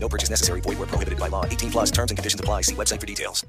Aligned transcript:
No 0.00 0.08
purchase 0.08 0.30
necessary. 0.30 0.60
Void 0.60 0.78
where 0.78 0.86
prohibited 0.86 1.18
by 1.18 1.28
law. 1.28 1.44
18 1.44 1.70
plus 1.70 1.90
terms 1.90 2.10
and 2.10 2.18
conditions 2.18 2.40
apply. 2.40 2.62
See 2.62 2.74
website 2.74 3.00
for 3.00 3.06
details. 3.06 3.44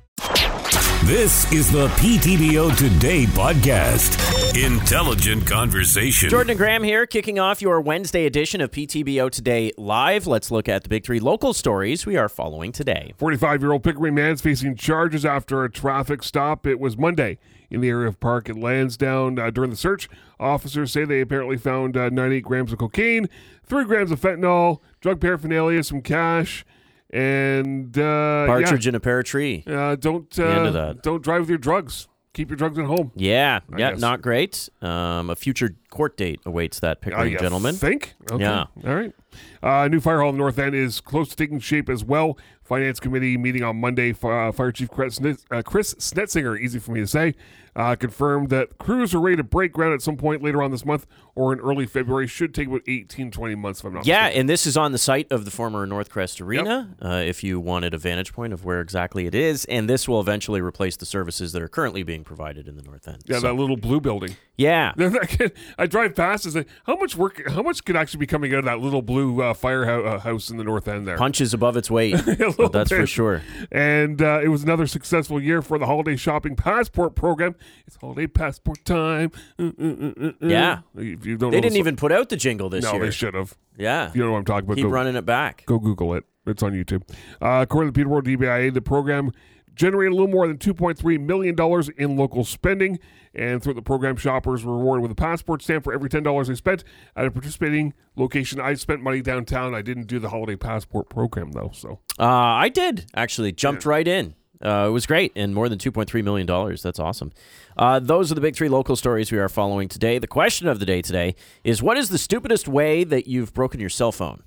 This 1.05 1.51
is 1.51 1.71
the 1.71 1.87
PTBO 1.89 2.75
Today 2.77 3.25
podcast. 3.25 4.17
Intelligent 4.63 5.45
conversation. 5.47 6.29
Jordan 6.29 6.51
and 6.51 6.57
Graham 6.57 6.83
here, 6.83 7.05
kicking 7.05 7.39
off 7.39 7.61
your 7.61 7.79
Wednesday 7.81 8.25
edition 8.25 8.61
of 8.61 8.71
PTBO 8.71 9.29
Today 9.31 9.71
Live. 9.77 10.27
Let's 10.27 10.51
look 10.51 10.67
at 10.67 10.83
the 10.83 10.89
big 10.89 11.05
three 11.05 11.19
local 11.19 11.53
stories 11.53 12.05
we 12.05 12.17
are 12.17 12.29
following 12.29 12.71
today. 12.71 13.13
45 13.17 13.61
year 13.61 13.71
old 13.71 13.83
Pickering 13.83 14.15
man 14.15 14.33
is 14.33 14.41
facing 14.41 14.75
charges 14.75 15.25
after 15.25 15.63
a 15.63 15.71
traffic 15.71 16.23
stop. 16.23 16.67
It 16.67 16.79
was 16.79 16.97
Monday 16.97 17.37
in 17.69 17.81
the 17.81 17.89
area 17.89 18.07
of 18.07 18.19
Park 18.19 18.49
and 18.49 18.61
Lansdowne. 18.61 19.39
Uh, 19.39 19.49
during 19.51 19.69
the 19.69 19.77
search, 19.77 20.09
officers 20.39 20.91
say 20.91 21.05
they 21.05 21.21
apparently 21.21 21.57
found 21.57 21.95
uh, 21.95 22.09
98 22.09 22.43
grams 22.43 22.71
of 22.73 22.79
cocaine, 22.79 23.29
3 23.65 23.85
grams 23.85 24.11
of 24.11 24.19
fentanyl, 24.19 24.79
drug 25.01 25.19
paraphernalia, 25.21 25.83
some 25.83 26.01
cash, 26.01 26.65
and 27.09 27.97
uh, 27.97 28.45
Partridge 28.45 28.85
yeah. 28.85 28.89
in 28.89 28.95
a 28.95 28.99
pear 28.99 29.23
tree. 29.23 29.63
Uh, 29.65 29.95
don't 29.95 30.29
The 30.29 30.47
end 30.47 30.67
of 30.67 30.75
uh, 30.75 30.93
don't 31.01 31.23
drive 31.23 31.41
with 31.41 31.49
your 31.49 31.57
drugs. 31.57 32.07
Keep 32.33 32.49
your 32.51 32.57
drugs 32.57 32.77
at 32.77 32.85
home. 32.85 33.11
Yeah, 33.15 33.59
I 33.73 33.77
yeah, 33.79 33.91
guess. 33.91 33.99
not 33.99 34.21
great. 34.21 34.69
Um, 34.81 35.29
a 35.29 35.35
future 35.35 35.75
court 35.89 36.15
date 36.15 36.39
awaits 36.45 36.79
that 36.81 37.01
Pickering 37.01 37.37
gentleman. 37.37 37.75
Think? 37.75 38.13
Okay. 38.31 38.43
Yeah. 38.43 38.65
All 38.85 38.95
right. 38.95 39.13
Uh, 39.61 39.87
new 39.87 39.99
fire 39.99 40.19
hall 40.21 40.29
in 40.29 40.35
the 40.35 40.39
North 40.39 40.57
End 40.59 40.75
is 40.75 41.01
close 41.01 41.29
to 41.29 41.35
taking 41.35 41.59
shape 41.59 41.89
as 41.89 42.03
well. 42.03 42.37
Finance 42.63 42.99
committee 42.99 43.35
meeting 43.37 43.63
on 43.63 43.77
Monday. 43.81 44.11
Uh, 44.11 44.51
fire 44.51 44.71
Chief 44.71 44.89
Chris, 44.91 45.19
uh, 45.51 45.61
Chris 45.63 45.95
Snetsinger, 45.95 46.59
easy 46.59 46.77
for 46.77 46.91
me 46.91 46.99
to 46.99 47.07
say, 47.07 47.33
uh, 47.75 47.95
confirmed 47.95 48.49
that 48.49 48.77
crews 48.77 49.15
are 49.15 49.19
ready 49.19 49.35
to 49.37 49.43
break 49.43 49.71
ground 49.73 49.95
at 49.95 50.03
some 50.03 50.17
point 50.17 50.43
later 50.43 50.61
on 50.61 50.69
this 50.69 50.85
month 50.85 51.07
or 51.33 51.51
in 51.51 51.59
early 51.59 51.87
February. 51.87 52.27
Should 52.27 52.53
take 52.53 52.67
about 52.67 52.81
18, 52.87 53.31
20 53.31 53.55
months, 53.55 53.79
if 53.79 53.87
I'm 53.87 53.93
not 53.95 54.05
Yeah, 54.05 54.21
mistaken. 54.25 54.39
and 54.41 54.49
this 54.49 54.67
is 54.67 54.77
on 54.77 54.91
the 54.91 54.99
site 54.99 55.31
of 55.31 55.45
the 55.45 55.51
former 55.51 55.87
Northcrest 55.87 56.39
Arena. 56.41 56.95
Uh, 57.03 57.23
if 57.25 57.43
you 57.43 57.59
wanted 57.59 57.95
a 57.95 57.97
vantage 57.97 58.33
point 58.33 58.53
of 58.53 58.63
where 58.63 58.81
exactly 58.81 59.25
it 59.25 59.33
is, 59.33 59.65
and 59.65 59.89
this 59.89 60.07
will 60.07 60.19
eventually 60.21 60.61
replace 60.61 60.95
the 60.95 61.07
services 61.07 61.53
that 61.53 61.63
are 61.63 61.67
currently 61.69 62.03
being 62.03 62.23
provided 62.23 62.67
in 62.67 62.75
the 62.77 62.83
North 62.83 63.07
End. 63.07 63.23
Yeah, 63.25 63.39
So- 63.39 63.47
that 63.47 63.53
little 63.55 63.77
blue 63.77 63.99
building. 63.99 64.35
yeah, 64.57 64.93
I 65.79 65.87
drive 65.87 66.13
past 66.15 66.45
and 66.45 66.53
say, 66.53 66.65
how 66.85 66.97
much 66.97 67.15
work, 67.15 67.41
how 67.49 67.63
much 67.63 67.83
could 67.83 67.95
actually 67.95 68.19
be 68.19 68.27
coming 68.27 68.53
out 68.53 68.59
of 68.59 68.65
that 68.65 68.79
little 68.79 69.01
blue 69.01 69.18
uh, 69.41 69.53
firehouse 69.53 70.49
in 70.49 70.57
the 70.57 70.63
North 70.63 70.87
End 70.87 71.07
there? 71.07 71.17
punches 71.17 71.53
above 71.53 71.77
its 71.77 71.89
weight. 71.91 72.15
that's 72.71 72.89
for 72.91 73.05
sure. 73.07 73.41
And 73.71 74.21
uh, 74.21 74.41
it 74.43 74.47
was 74.49 74.63
another 74.63 74.87
successful 74.87 75.41
year 75.41 75.61
for 75.61 75.77
the 75.77 75.85
holiday 75.85 76.15
shopping 76.15 76.55
passport 76.55 77.15
program. 77.15 77.55
It's 77.87 77.95
holiday 77.97 78.27
passport 78.27 78.83
time. 78.85 79.31
Uh, 79.57 79.63
uh, 79.79 79.85
uh, 79.85 80.11
uh, 80.21 80.27
uh. 80.27 80.31
Yeah. 80.41 80.79
If 80.95 81.25
you 81.25 81.37
don't 81.37 81.51
They 81.51 81.61
didn't 81.61 81.77
even 81.77 81.95
put 81.95 82.11
out 82.11 82.29
the 82.29 82.37
jingle 82.37 82.69
this 82.69 82.83
No, 82.83 82.91
year. 82.93 82.99
No, 82.99 83.05
they 83.05 83.11
should 83.11 83.33
have. 83.33 83.57
Yeah, 83.77 84.11
You 84.13 84.23
know 84.25 84.31
what 84.31 84.39
I'm 84.39 84.45
talking 84.45 84.65
about. 84.65 84.75
keep 84.75 84.83
Go, 84.85 84.89
running 84.89 85.15
it 85.15 85.25
back. 85.25 85.63
go 85.65 85.79
Google 85.79 86.13
it. 86.15 86.25
It's 86.45 86.63
on 86.63 86.73
YouTube. 86.73 87.03
Uh, 87.41 87.59
according 87.61 87.91
to 87.91 87.93
the 87.93 87.97
Peterborough 87.97 88.21
DBIA, 88.21 88.73
the 88.73 88.81
program 88.81 89.31
generated 89.79 90.11
a 90.11 90.15
little 90.15 90.27
more 90.27 90.45
than 90.45 90.57
$2.3 90.57 91.19
million 91.21 91.55
in 91.97 92.17
local 92.17 92.43
spending. 92.43 92.99
And 93.33 93.63
through 93.63 93.75
the 93.75 93.81
program, 93.81 94.17
shoppers 94.17 94.65
were 94.65 94.75
rewarded 94.77 95.03
with 95.03 95.11
a 95.11 95.15
passport 95.15 95.61
stamp 95.61 95.85
for 95.85 95.93
every 95.93 96.09
$10 96.09 96.47
they 96.47 96.55
spent 96.55 96.83
at 97.15 97.25
a 97.25 97.31
participating 97.31 97.93
location. 98.17 98.59
I 98.59 98.73
spent 98.73 99.01
money 99.01 99.21
downtown. 99.21 99.73
I 99.73 99.81
didn't 99.81 100.07
do 100.07 100.19
the 100.19 100.29
holiday 100.29 100.57
passport 100.57 101.09
program, 101.09 101.53
though. 101.53 101.71
So 101.73 101.99
Uh, 102.19 102.25
I 102.25 102.67
did 102.69 103.05
actually 103.15 103.51
jumped 103.53 103.85
right 103.85 104.07
in. 104.07 104.35
Uh, 104.61 104.87
it 104.89 104.91
was 104.91 105.05
great 105.05 105.31
and 105.37 105.55
more 105.55 105.69
than 105.69 105.79
$2.3 105.79 106.21
million. 106.23 106.45
That's 106.83 106.99
awesome. 106.99 107.31
Uh, 107.77 107.99
those 107.99 108.29
are 108.29 108.35
the 108.35 108.41
big 108.41 108.57
three 108.57 108.67
local 108.67 108.97
stories 108.97 109.31
we 109.31 109.37
are 109.37 109.47
following 109.47 109.87
today. 109.87 110.19
The 110.19 110.27
question 110.27 110.67
of 110.67 110.79
the 110.79 110.85
day 110.85 111.01
today 111.01 111.35
is 111.63 111.81
what 111.81 111.97
is 111.97 112.09
the 112.09 112.17
stupidest 112.17 112.67
way 112.67 113.05
that 113.05 113.27
you've 113.27 113.53
broken 113.53 113.79
your 113.79 113.89
cell 113.89 114.11
phone? 114.11 114.43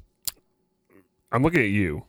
I'm 1.30 1.42
looking 1.42 1.60
at 1.62 1.70
you. 1.70 2.04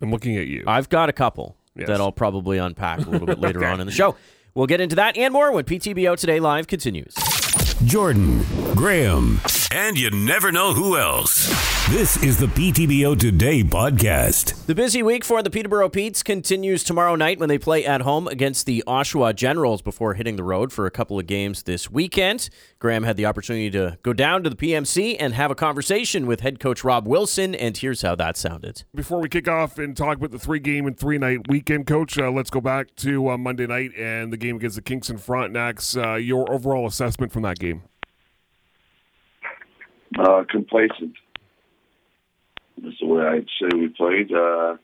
I'm 0.00 0.10
looking 0.10 0.38
at 0.38 0.46
you. 0.46 0.64
I've 0.66 0.88
got 0.88 1.10
a 1.10 1.12
couple 1.12 1.56
Yes. 1.76 1.88
that 1.88 2.00
I'll 2.00 2.12
probably 2.12 2.58
unpack 2.58 3.06
a 3.06 3.10
little 3.10 3.26
bit 3.26 3.38
later 3.40 3.60
Okay. 3.60 3.70
on 3.70 3.80
in 3.80 3.86
the 3.86 3.92
show. 3.92 4.16
We'll 4.54 4.66
get 4.66 4.80
into 4.80 4.96
that 4.96 5.16
and 5.18 5.32
more 5.32 5.52
when 5.52 5.64
PTBO 5.64 6.16
Today 6.18 6.40
Live 6.40 6.66
continues. 6.66 7.14
Jordan, 7.84 8.42
Graham, 8.74 9.40
and 9.70 9.98
you 9.98 10.10
never 10.10 10.50
know 10.50 10.72
who 10.72 10.96
else. 10.96 11.75
This 11.90 12.20
is 12.20 12.36
the 12.36 12.46
PTBO 12.46 13.16
Today 13.16 13.62
podcast. 13.62 14.66
The 14.66 14.74
busy 14.74 15.04
week 15.04 15.22
for 15.22 15.40
the 15.40 15.50
Peterborough 15.50 15.88
Petes 15.88 16.24
continues 16.24 16.82
tomorrow 16.82 17.14
night 17.14 17.38
when 17.38 17.48
they 17.48 17.58
play 17.58 17.86
at 17.86 18.00
home 18.00 18.26
against 18.26 18.66
the 18.66 18.82
Oshawa 18.88 19.36
Generals 19.36 19.82
before 19.82 20.14
hitting 20.14 20.34
the 20.34 20.42
road 20.42 20.72
for 20.72 20.86
a 20.86 20.90
couple 20.90 21.16
of 21.16 21.28
games 21.28 21.62
this 21.62 21.88
weekend. 21.88 22.50
Graham 22.80 23.04
had 23.04 23.16
the 23.16 23.24
opportunity 23.24 23.70
to 23.70 23.98
go 24.02 24.12
down 24.12 24.42
to 24.42 24.50
the 24.50 24.56
PMC 24.56 25.14
and 25.20 25.32
have 25.34 25.52
a 25.52 25.54
conversation 25.54 26.26
with 26.26 26.40
head 26.40 26.58
coach 26.58 26.82
Rob 26.82 27.06
Wilson, 27.06 27.54
and 27.54 27.76
here's 27.76 28.02
how 28.02 28.16
that 28.16 28.36
sounded. 28.36 28.82
Before 28.92 29.20
we 29.20 29.28
kick 29.28 29.46
off 29.46 29.78
and 29.78 29.96
talk 29.96 30.16
about 30.16 30.32
the 30.32 30.40
three 30.40 30.58
game 30.58 30.88
and 30.88 30.98
three 30.98 31.18
night 31.18 31.48
weekend, 31.48 31.86
coach, 31.86 32.18
uh, 32.18 32.32
let's 32.32 32.50
go 32.50 32.60
back 32.60 32.96
to 32.96 33.30
uh, 33.30 33.38
Monday 33.38 33.68
night 33.68 33.92
and 33.96 34.32
the 34.32 34.36
game 34.36 34.56
against 34.56 34.74
the 34.74 34.82
Kingston 34.82 35.18
Frontenacs. 35.18 35.96
Uh, 35.96 36.16
your 36.16 36.52
overall 36.52 36.88
assessment 36.88 37.30
from 37.30 37.42
that 37.42 37.60
game? 37.60 37.84
uh, 40.18 40.44
complacent. 40.50 41.14
That's 42.86 43.00
the 43.00 43.06
way 43.06 43.24
I'd 43.26 43.48
say 43.60 43.76
we 43.76 43.88
played. 43.88 44.32
Uh, 44.32 44.76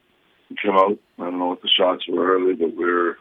we 0.50 0.56
come 0.60 0.76
out. 0.76 0.98
I 1.20 1.24
don't 1.30 1.38
know 1.38 1.46
what 1.46 1.62
the 1.62 1.68
shots 1.68 2.02
were 2.08 2.36
early, 2.36 2.54
but 2.54 2.74
we 2.74 2.84
were 2.84 3.16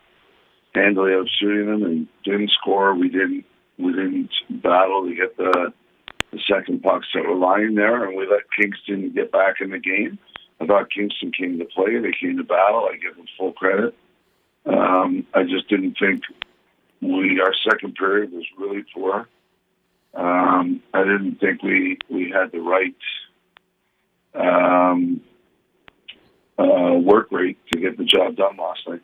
handily 0.74 1.14
out 1.14 1.28
shooting 1.40 1.68
them 1.68 1.84
and 1.84 2.08
didn't 2.24 2.50
score. 2.60 2.96
We 2.96 3.10
didn't. 3.10 3.46
We 3.78 3.92
didn't 3.92 4.32
battle 4.50 5.08
to 5.08 5.16
get 5.16 5.38
the 5.38 5.72
the 6.32 6.40
second 6.52 6.82
pucks 6.82 7.08
that 7.14 7.28
were 7.28 7.36
lying 7.36 7.76
there, 7.76 8.08
and 8.08 8.18
we 8.18 8.26
let 8.26 8.50
Kingston 8.60 9.12
get 9.14 9.32
back 9.32 9.56
in 9.62 9.70
the 9.70 9.78
game. 9.78 10.18
I 10.60 10.66
thought 10.66 10.92
Kingston 10.92 11.32
came 11.32 11.60
to 11.60 11.66
play. 11.66 12.00
They 12.00 12.14
came 12.20 12.38
to 12.38 12.44
battle. 12.44 12.90
I 12.92 12.98
give 12.98 13.18
them 13.18 13.28
full 13.38 13.54
credit. 13.54 13.94
Um, 14.66 15.28
I 15.36 15.44
just 15.44 15.70
didn't 15.70 15.98
think 16.00 16.24
we 17.02 17.40
our 17.40 17.54
second 17.70 17.94
period 17.96 18.32
was 18.32 18.46
really 18.58 18.84
poor. 18.94 19.28
Um, 20.16 20.82
I 20.92 21.04
didn't 21.04 21.40
think 21.40 21.62
we 21.62 22.00
we 22.10 22.32
had 22.32 22.52
the 22.52 22.62
right 22.62 22.96
um, 24.34 25.22
uh, 26.58 26.94
work 26.94 27.32
rate 27.32 27.58
to 27.74 27.80
get 27.80 27.98
the 27.98 28.04
job 28.04 28.36
done 28.36 28.58
last 28.58 28.82
night. 28.88 29.02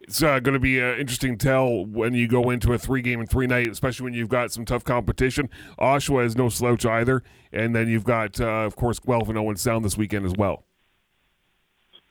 It's 0.00 0.22
uh, 0.22 0.38
going 0.38 0.54
to 0.54 0.60
be 0.60 0.78
an 0.78 0.98
interesting 0.98 1.36
tell 1.36 1.84
when 1.84 2.14
you 2.14 2.28
go 2.28 2.50
into 2.50 2.72
a 2.72 2.78
three 2.78 3.02
game 3.02 3.18
and 3.18 3.28
three 3.28 3.48
night, 3.48 3.66
especially 3.66 4.04
when 4.04 4.14
you've 4.14 4.28
got 4.28 4.52
some 4.52 4.64
tough 4.64 4.84
competition. 4.84 5.48
Oshawa 5.80 6.24
is 6.24 6.36
no 6.36 6.48
slouch 6.48 6.86
either, 6.86 7.24
and 7.52 7.74
then 7.74 7.88
you've 7.88 8.04
got, 8.04 8.40
uh, 8.40 8.44
of 8.44 8.76
course, 8.76 9.00
Guelph 9.00 9.28
and 9.28 9.36
Owen 9.36 9.56
Sound 9.56 9.84
this 9.84 9.98
weekend 9.98 10.24
as 10.24 10.34
well. 10.38 10.64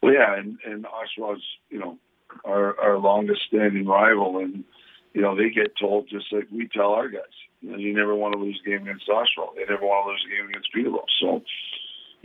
Well, 0.03 0.13
yeah, 0.13 0.37
and, 0.37 0.57
and 0.65 0.85
Oshawa's 0.85 1.41
you 1.69 1.79
know 1.79 1.97
our 2.43 2.77
our 2.79 2.97
longest 2.97 3.41
standing 3.47 3.85
rival, 3.85 4.39
and 4.39 4.63
you 5.13 5.21
know 5.21 5.35
they 5.35 5.49
get 5.49 5.77
told 5.79 6.09
just 6.09 6.25
like 6.31 6.47
we 6.51 6.67
tell 6.67 6.91
our 6.91 7.07
guys. 7.07 7.21
You 7.61 7.71
know, 7.71 7.77
you 7.77 7.95
never 7.95 8.13
want 8.13 8.33
to 8.33 8.39
lose 8.39 8.59
a 8.63 8.69
game 8.69 8.83
against 8.83 9.07
Oshawa. 9.07 9.55
They 9.55 9.65
never 9.67 9.85
want 9.85 10.05
to 10.05 10.11
lose 10.11 10.25
a 10.27 10.35
game 10.35 10.49
against 10.49 10.71
Peterborough. 10.73 11.05
So, 11.21 11.41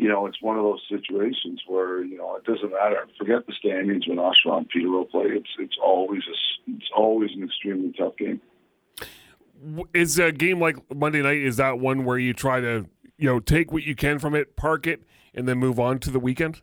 you 0.01 0.09
know, 0.09 0.25
it's 0.25 0.41
one 0.41 0.57
of 0.57 0.63
those 0.63 0.81
situations 0.89 1.61
where 1.67 2.03
you 2.03 2.17
know 2.17 2.35
it 2.37 2.45
doesn't 2.45 2.71
matter. 2.71 3.07
Forget 3.19 3.47
the 3.47 3.53
standings 3.53 4.09
when 4.09 4.17
Oshawa 4.17 4.57
and 4.59 4.69
Peterborough 4.71 5.05
play. 5.05 5.27
It's 5.27 5.51
it's 5.59 5.77
always 5.85 6.23
a, 6.27 6.71
it's 6.73 6.89
always 6.97 7.31
an 7.37 7.45
extremely 7.45 7.93
tough 7.93 8.17
game. 8.17 8.41
Is 9.93 10.19
a 10.19 10.33
game 10.33 10.59
like 10.59 10.79
Monday 10.95 11.21
night? 11.21 11.43
Is 11.43 11.59
that 11.59 11.81
one 11.81 12.07
where 12.07 12.17
you 12.17 12.33
try 12.33 12.61
to 12.61 12.87
you 13.19 13.27
know 13.27 13.41
take 13.41 13.73
what 13.73 13.83
you 13.83 13.95
can 13.95 14.19
from 14.19 14.35
it, 14.35 14.57
park 14.57 14.87
it, 14.87 15.03
and 15.35 15.47
then 15.47 15.59
move 15.59 15.79
on 15.79 15.99
to 15.99 16.11
the 16.11 16.19
weekend? 16.19 16.63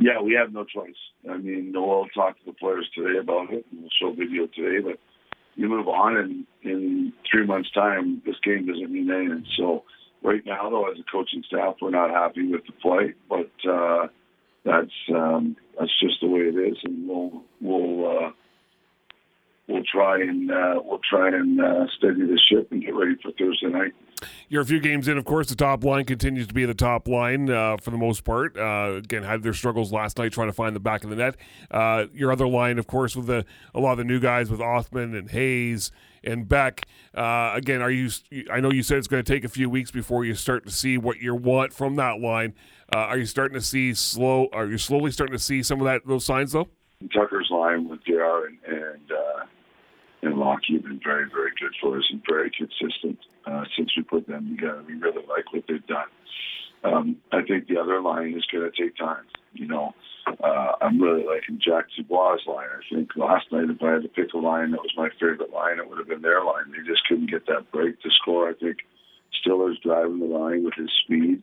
Yeah, 0.00 0.22
we 0.22 0.32
have 0.32 0.50
no 0.50 0.64
choice. 0.64 0.96
I 1.30 1.36
mean, 1.36 1.72
Noel 1.72 2.06
talked 2.14 2.38
to 2.40 2.46
the 2.46 2.54
players 2.54 2.88
today 2.94 3.18
about 3.18 3.52
it, 3.52 3.66
and 3.70 3.82
we'll 3.82 3.90
show 4.00 4.14
video 4.14 4.46
today. 4.46 4.80
But 4.82 4.98
you 5.56 5.68
move 5.68 5.88
on, 5.88 6.16
and 6.16 6.46
in 6.62 7.12
three 7.30 7.44
months' 7.44 7.70
time, 7.72 8.22
this 8.24 8.36
game 8.42 8.64
doesn't 8.64 8.90
mean 8.90 9.10
anything. 9.10 9.44
So, 9.58 9.84
right 10.22 10.44
now, 10.44 10.70
though, 10.70 10.90
as 10.90 10.98
a 10.98 11.10
coaching 11.10 11.42
staff, 11.46 11.76
we're 11.80 11.90
not 11.90 12.10
happy 12.10 12.46
with 12.46 12.66
the 12.66 12.72
play, 12.72 13.14
but 13.28 13.50
uh, 13.68 14.08
that's 14.64 14.92
um, 15.14 15.56
that's 15.78 15.92
just 16.00 16.20
the 16.20 16.28
way 16.28 16.40
it 16.40 16.54
is, 16.54 16.78
and 16.84 17.08
we'll 17.08 17.42
we'll 17.60 18.18
uh, 18.18 18.30
we'll 19.68 19.84
try 19.84 20.20
and 20.20 20.50
uh, 20.50 20.80
we'll 20.84 21.00
try 21.08 21.28
and 21.28 21.60
uh, 21.60 21.86
steady 21.96 22.26
the 22.26 22.40
ship 22.48 22.70
and 22.72 22.82
get 22.82 22.94
ready 22.94 23.16
for 23.22 23.32
Thursday 23.32 23.68
night. 23.68 23.94
You're 24.48 24.62
a 24.62 24.66
few 24.66 24.80
games 24.80 25.08
in, 25.08 25.18
of 25.18 25.24
course. 25.24 25.48
The 25.48 25.56
top 25.56 25.84
line 25.84 26.04
continues 26.04 26.46
to 26.46 26.54
be 26.54 26.64
the 26.64 26.74
top 26.74 27.06
line 27.08 27.50
uh, 27.50 27.76
for 27.76 27.90
the 27.90 27.98
most 27.98 28.24
part. 28.24 28.56
Uh, 28.56 28.94
again, 28.96 29.22
had 29.22 29.42
their 29.42 29.54
struggles 29.54 29.92
last 29.92 30.18
night 30.18 30.32
trying 30.32 30.48
to 30.48 30.52
find 30.52 30.74
the 30.74 30.80
back 30.80 31.04
of 31.04 31.10
the 31.10 31.16
net. 31.16 31.36
Uh, 31.70 32.06
your 32.12 32.32
other 32.32 32.48
line, 32.48 32.78
of 32.78 32.86
course, 32.86 33.14
with 33.14 33.26
the 33.26 33.44
a 33.74 33.80
lot 33.80 33.92
of 33.92 33.98
the 33.98 34.04
new 34.04 34.20
guys 34.20 34.50
with 34.50 34.60
Othmann 34.60 35.16
and 35.16 35.30
Hayes 35.30 35.90
and 36.24 36.48
Beck. 36.48 36.86
Uh, 37.14 37.52
again, 37.54 37.80
are 37.80 37.90
you? 37.90 38.10
I 38.50 38.60
know 38.60 38.70
you 38.70 38.82
said 38.82 38.98
it's 38.98 39.08
going 39.08 39.22
to 39.22 39.32
take 39.32 39.44
a 39.44 39.48
few 39.48 39.68
weeks 39.70 39.90
before 39.90 40.24
you 40.24 40.34
start 40.34 40.64
to 40.66 40.72
see 40.72 40.98
what 40.98 41.18
you 41.18 41.34
want 41.34 41.72
from 41.72 41.96
that 41.96 42.20
line. 42.20 42.54
Uh, 42.92 42.98
are 43.00 43.18
you 43.18 43.26
starting 43.26 43.54
to 43.54 43.64
see 43.64 43.94
slow? 43.94 44.48
Are 44.52 44.66
you 44.66 44.78
slowly 44.78 45.10
starting 45.10 45.36
to 45.36 45.42
see 45.42 45.62
some 45.62 45.80
of 45.80 45.84
that 45.84 46.06
those 46.06 46.24
signs 46.24 46.52
though? 46.52 46.68
Tucker's 47.14 47.48
line 47.50 47.88
with 47.88 48.04
JR 48.04 48.46
and 48.46 48.58
and, 48.66 49.12
uh, 49.12 49.27
and 50.22 50.34
Lockie 50.34 50.74
have 50.74 50.82
been 50.82 51.00
very, 51.02 51.28
very 51.28 51.52
good 51.58 51.74
for 51.80 51.98
us 51.98 52.04
and 52.10 52.22
very 52.28 52.50
consistent 52.50 53.18
uh, 53.46 53.64
since 53.76 53.90
we 53.96 54.02
put 54.02 54.26
them 54.26 54.56
together. 54.56 54.82
We 54.86 54.94
really 54.94 55.24
like 55.28 55.52
what 55.52 55.64
they've 55.68 55.86
done. 55.86 56.08
Um, 56.84 57.16
I 57.32 57.42
think 57.42 57.66
the 57.66 57.78
other 57.78 58.00
line 58.00 58.34
is 58.36 58.46
going 58.46 58.70
to 58.70 58.82
take 58.82 58.96
time. 58.96 59.24
You 59.52 59.66
know, 59.66 59.94
uh, 60.26 60.72
I'm 60.80 61.00
really 61.00 61.24
liking 61.24 61.60
Jack 61.64 61.86
Dubois' 61.96 62.46
line. 62.46 62.68
I 62.70 62.94
think 62.94 63.10
last 63.16 63.50
night, 63.50 63.70
if 63.70 63.82
I 63.82 63.94
had 63.94 64.02
to 64.02 64.08
pick 64.08 64.32
a 64.34 64.38
line 64.38 64.72
that 64.72 64.80
was 64.80 64.92
my 64.96 65.08
favorite 65.20 65.52
line, 65.52 65.78
it 65.78 65.88
would 65.88 65.98
have 65.98 66.08
been 66.08 66.22
their 66.22 66.44
line. 66.44 66.70
They 66.70 66.86
just 66.86 67.04
couldn't 67.06 67.30
get 67.30 67.46
that 67.46 67.70
break 67.72 68.00
to 68.02 68.10
score. 68.10 68.48
I 68.48 68.54
think 68.54 68.78
Stiller's 69.40 69.78
driving 69.82 70.20
the 70.20 70.26
line 70.26 70.64
with 70.64 70.74
his 70.74 70.90
speed, 71.04 71.42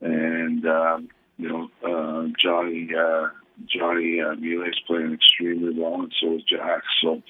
and 0.00 0.66
um, 0.66 1.08
you 1.38 1.48
know, 1.48 1.68
uh, 1.84 2.28
Johnny. 2.38 2.90
Uh, 2.94 3.28
Johnny 3.66 4.20
uh, 4.20 4.32
is 4.32 4.80
playing 4.86 5.14
extremely 5.14 5.72
well, 5.78 6.00
and 6.02 6.12
so 6.20 6.34
is 6.34 6.42
Jack. 6.42 6.82
So, 7.00 7.22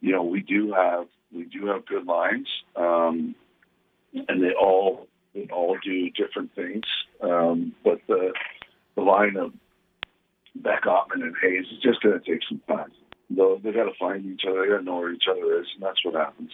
you 0.00 0.12
know, 0.12 0.22
we 0.22 0.40
do 0.40 0.72
have 0.72 1.06
we 1.32 1.44
do 1.44 1.66
have 1.66 1.86
good 1.86 2.06
lines, 2.06 2.48
um, 2.76 3.34
and 4.12 4.42
they 4.42 4.52
all 4.52 5.06
they 5.34 5.48
all 5.52 5.76
do 5.84 6.10
different 6.10 6.54
things. 6.54 6.84
Um, 7.20 7.74
but 7.84 8.00
the 8.06 8.32
the 8.94 9.02
line 9.02 9.36
of 9.36 9.52
Beck 10.56 10.82
Othmann 10.84 11.22
and 11.22 11.34
Hayes 11.42 11.66
is 11.72 11.82
just 11.82 12.02
going 12.02 12.18
to 12.18 12.24
take 12.30 12.40
some 12.48 12.60
time. 12.68 12.90
Though 13.30 13.60
they 13.62 13.72
got 13.72 13.84
to 13.84 13.92
find 13.98 14.24
each 14.24 14.42
other, 14.48 14.62
they 14.62 14.68
got 14.68 14.78
to 14.78 14.84
know 14.84 14.96
where 14.96 15.12
each 15.12 15.24
other 15.30 15.60
is, 15.60 15.66
and 15.74 15.82
that's 15.82 16.02
what 16.04 16.14
happens. 16.14 16.50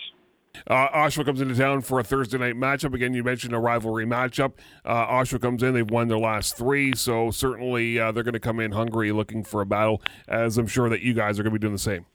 Uh, 0.66 0.88
Oshawa 0.88 1.24
comes 1.24 1.40
into 1.40 1.54
town 1.54 1.80
for 1.80 1.98
a 1.98 2.04
Thursday 2.04 2.38
night 2.38 2.54
matchup. 2.54 2.94
Again, 2.94 3.12
you 3.12 3.24
mentioned 3.24 3.54
a 3.54 3.58
rivalry 3.58 4.06
matchup. 4.06 4.54
Uh, 4.84 5.06
Oshawa 5.06 5.40
comes 5.40 5.62
in; 5.62 5.74
they've 5.74 5.90
won 5.90 6.08
their 6.08 6.18
last 6.18 6.56
three, 6.56 6.92
so 6.94 7.30
certainly 7.30 7.98
uh, 7.98 8.12
they're 8.12 8.22
going 8.22 8.34
to 8.34 8.40
come 8.40 8.60
in 8.60 8.72
hungry, 8.72 9.12
looking 9.12 9.44
for 9.44 9.60
a 9.60 9.66
battle. 9.66 10.02
As 10.28 10.58
I'm 10.58 10.66
sure 10.66 10.88
that 10.88 11.00
you 11.00 11.14
guys 11.14 11.38
are 11.38 11.42
going 11.42 11.52
to 11.52 11.58
be 11.58 11.62
doing 11.62 11.74
the 11.74 11.78
same. 11.78 12.06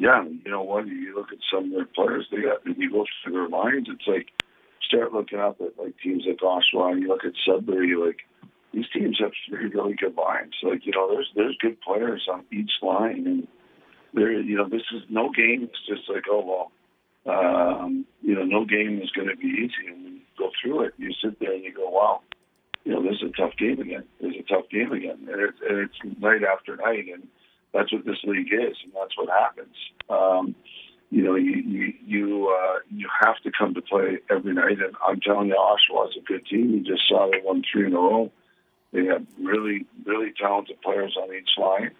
Yeah, 0.00 0.24
you 0.24 0.50
know 0.50 0.62
what? 0.62 0.86
You 0.86 1.14
look 1.14 1.30
at 1.30 1.44
some 1.52 1.66
of 1.66 1.70
their 1.72 1.84
players; 1.84 2.26
they 2.30 2.40
got. 2.40 2.64
You 2.64 2.90
go 2.90 3.04
through 3.22 3.34
their 3.34 3.48
lines. 3.48 3.86
It's 3.90 4.06
like 4.06 4.28
start 4.88 5.12
looking 5.12 5.38
up 5.38 5.60
at 5.60 5.78
like 5.78 5.94
teams 6.02 6.24
like 6.26 6.38
Oshawa, 6.38 6.92
and 6.92 7.02
you 7.02 7.08
look 7.08 7.26
at 7.26 7.32
Sudbury. 7.46 7.94
Like 7.94 8.20
these 8.72 8.86
teams 8.94 9.18
have 9.20 9.32
three 9.46 9.68
really 9.68 9.94
good 9.94 10.16
lines. 10.16 10.54
Like 10.62 10.86
you 10.86 10.92
know, 10.92 11.12
there's 11.12 11.30
there's 11.36 11.56
good 11.60 11.78
players 11.82 12.26
on 12.32 12.44
each 12.50 12.70
line, 12.80 13.26
and 13.26 13.48
there, 14.14 14.32
you 14.32 14.56
know, 14.56 14.70
this 14.70 14.88
is 14.90 15.02
no 15.10 15.28
game. 15.36 15.64
It's 15.64 15.86
just 15.86 16.08
like, 16.08 16.24
oh 16.30 16.70
well, 17.26 17.32
um, 17.36 18.06
you 18.22 18.34
know, 18.34 18.44
no 18.44 18.64
game 18.64 19.02
is 19.02 19.10
going 19.10 19.28
to 19.28 19.36
be 19.36 19.48
easy. 19.48 19.86
And 19.86 20.02
when 20.02 20.14
you 20.14 20.20
go 20.38 20.50
through 20.62 20.84
it, 20.84 20.94
you 20.96 21.12
sit 21.22 21.38
there 21.40 21.52
and 21.52 21.62
you 21.62 21.74
go, 21.74 21.90
wow, 21.90 22.22
you 22.84 22.92
know, 22.92 23.02
this 23.02 23.20
is 23.20 23.28
a 23.28 23.36
tough 23.36 23.52
game 23.58 23.80
again. 23.80 24.04
Is 24.20 24.32
a 24.40 24.48
tough 24.48 24.70
game 24.70 24.92
again, 24.92 25.28
and 25.30 25.42
it's 25.42 25.58
and 25.68 25.78
it's 25.78 26.18
night 26.18 26.40
after 26.42 26.76
night, 26.76 27.04
and 27.12 27.28
that's 27.72 27.92
what 27.92 28.04
this 28.04 28.18
league 28.24 28.52
is, 28.52 28.76
and 28.84 28.92
that's 28.94 29.16
what 29.16 29.28
happens. 29.28 29.76
Um, 30.08 30.54
you 31.10 31.22
know, 31.24 31.34
you 31.34 31.56
you 31.56 31.94
you, 32.06 32.56
uh, 32.56 32.78
you 32.90 33.08
have 33.22 33.36
to 33.42 33.50
come 33.56 33.74
to 33.74 33.82
play 33.82 34.18
every 34.30 34.54
night, 34.54 34.78
and 34.78 34.94
I'm 35.06 35.20
telling 35.20 35.48
you, 35.48 35.56
Oshawa 35.56 36.08
is 36.08 36.16
a 36.16 36.24
good 36.24 36.46
team. 36.46 36.70
You 36.70 36.80
just 36.80 37.08
saw 37.08 37.30
they 37.30 37.40
won 37.42 37.62
three 37.70 37.86
in 37.86 37.94
a 37.94 37.96
row. 37.96 38.30
They 38.92 39.06
have 39.06 39.26
really 39.40 39.86
really 40.04 40.32
talented 40.40 40.80
players 40.82 41.16
on 41.16 41.34
each 41.34 41.50
line 41.58 41.92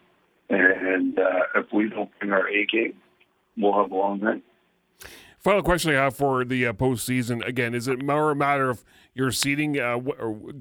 and 0.51 1.19
uh, 1.19 1.45
if 1.55 1.67
we 1.73 1.89
don't 1.89 2.11
bring 2.19 2.33
our 2.33 2.49
A 2.49 2.67
game, 2.67 2.95
we'll 3.57 3.81
have 3.81 3.91
a 3.91 3.95
long 3.95 4.21
night. 4.21 4.43
Final 5.41 5.63
question 5.63 5.91
I 5.91 5.95
have 5.95 6.15
for 6.15 6.45
the 6.45 6.67
uh, 6.67 6.73
postseason 6.75 7.43
again: 7.47 7.75
Is 7.75 7.89
it 7.89 8.05
more 8.05 8.31
a 8.31 8.37
matter 8.37 8.69
of 8.69 8.85
your 9.15 9.33
seating? 9.33 9.81
Uh, 9.81 9.99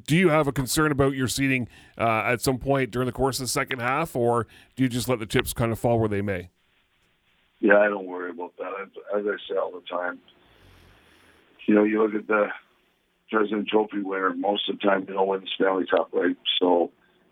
do 0.07 0.15
you 0.15 0.29
have 0.29 0.47
a 0.47 0.53
concern 0.53 0.93
about 0.93 1.15
your 1.15 1.27
seating 1.27 1.67
uh, 1.97 2.23
at 2.25 2.39
some 2.39 2.57
point 2.57 2.89
during 2.89 3.05
the 3.05 3.11
course 3.11 3.39
of 3.39 3.43
the 3.43 3.49
second 3.49 3.79
half, 3.79 4.15
or 4.15 4.47
do 4.77 4.83
you 4.83 4.89
just 4.89 5.09
let 5.09 5.19
the 5.19 5.25
chips 5.25 5.51
kind 5.51 5.73
of 5.73 5.79
fall 5.79 5.99
where 5.99 6.07
they 6.07 6.21
may? 6.21 6.49
Yeah, 7.59 7.77
I 7.77 7.89
don't 7.89 8.07
worry 8.07 8.29
about 8.29 8.55
that. 8.57 8.89
As 9.13 9.25
I 9.25 9.35
say 9.49 9.57
all 9.57 9.71
the 9.71 9.81
time, 9.89 10.19
you 11.65 11.75
know, 11.75 11.83
you 11.83 12.01
look 12.01 12.15
at 12.15 12.27
the 12.27 12.47
President 13.29 13.67
Trophy 13.67 14.01
winner. 14.01 14.33
Most 14.33 14.69
of 14.69 14.79
the 14.79 14.87
time, 14.87 15.03
they 15.05 15.11
don't 15.11 15.27
win 15.27 15.41
the 15.41 15.47
Stanley 15.55 15.87
Cup, 15.87 16.09
right? 16.13 16.37
So 16.61 16.91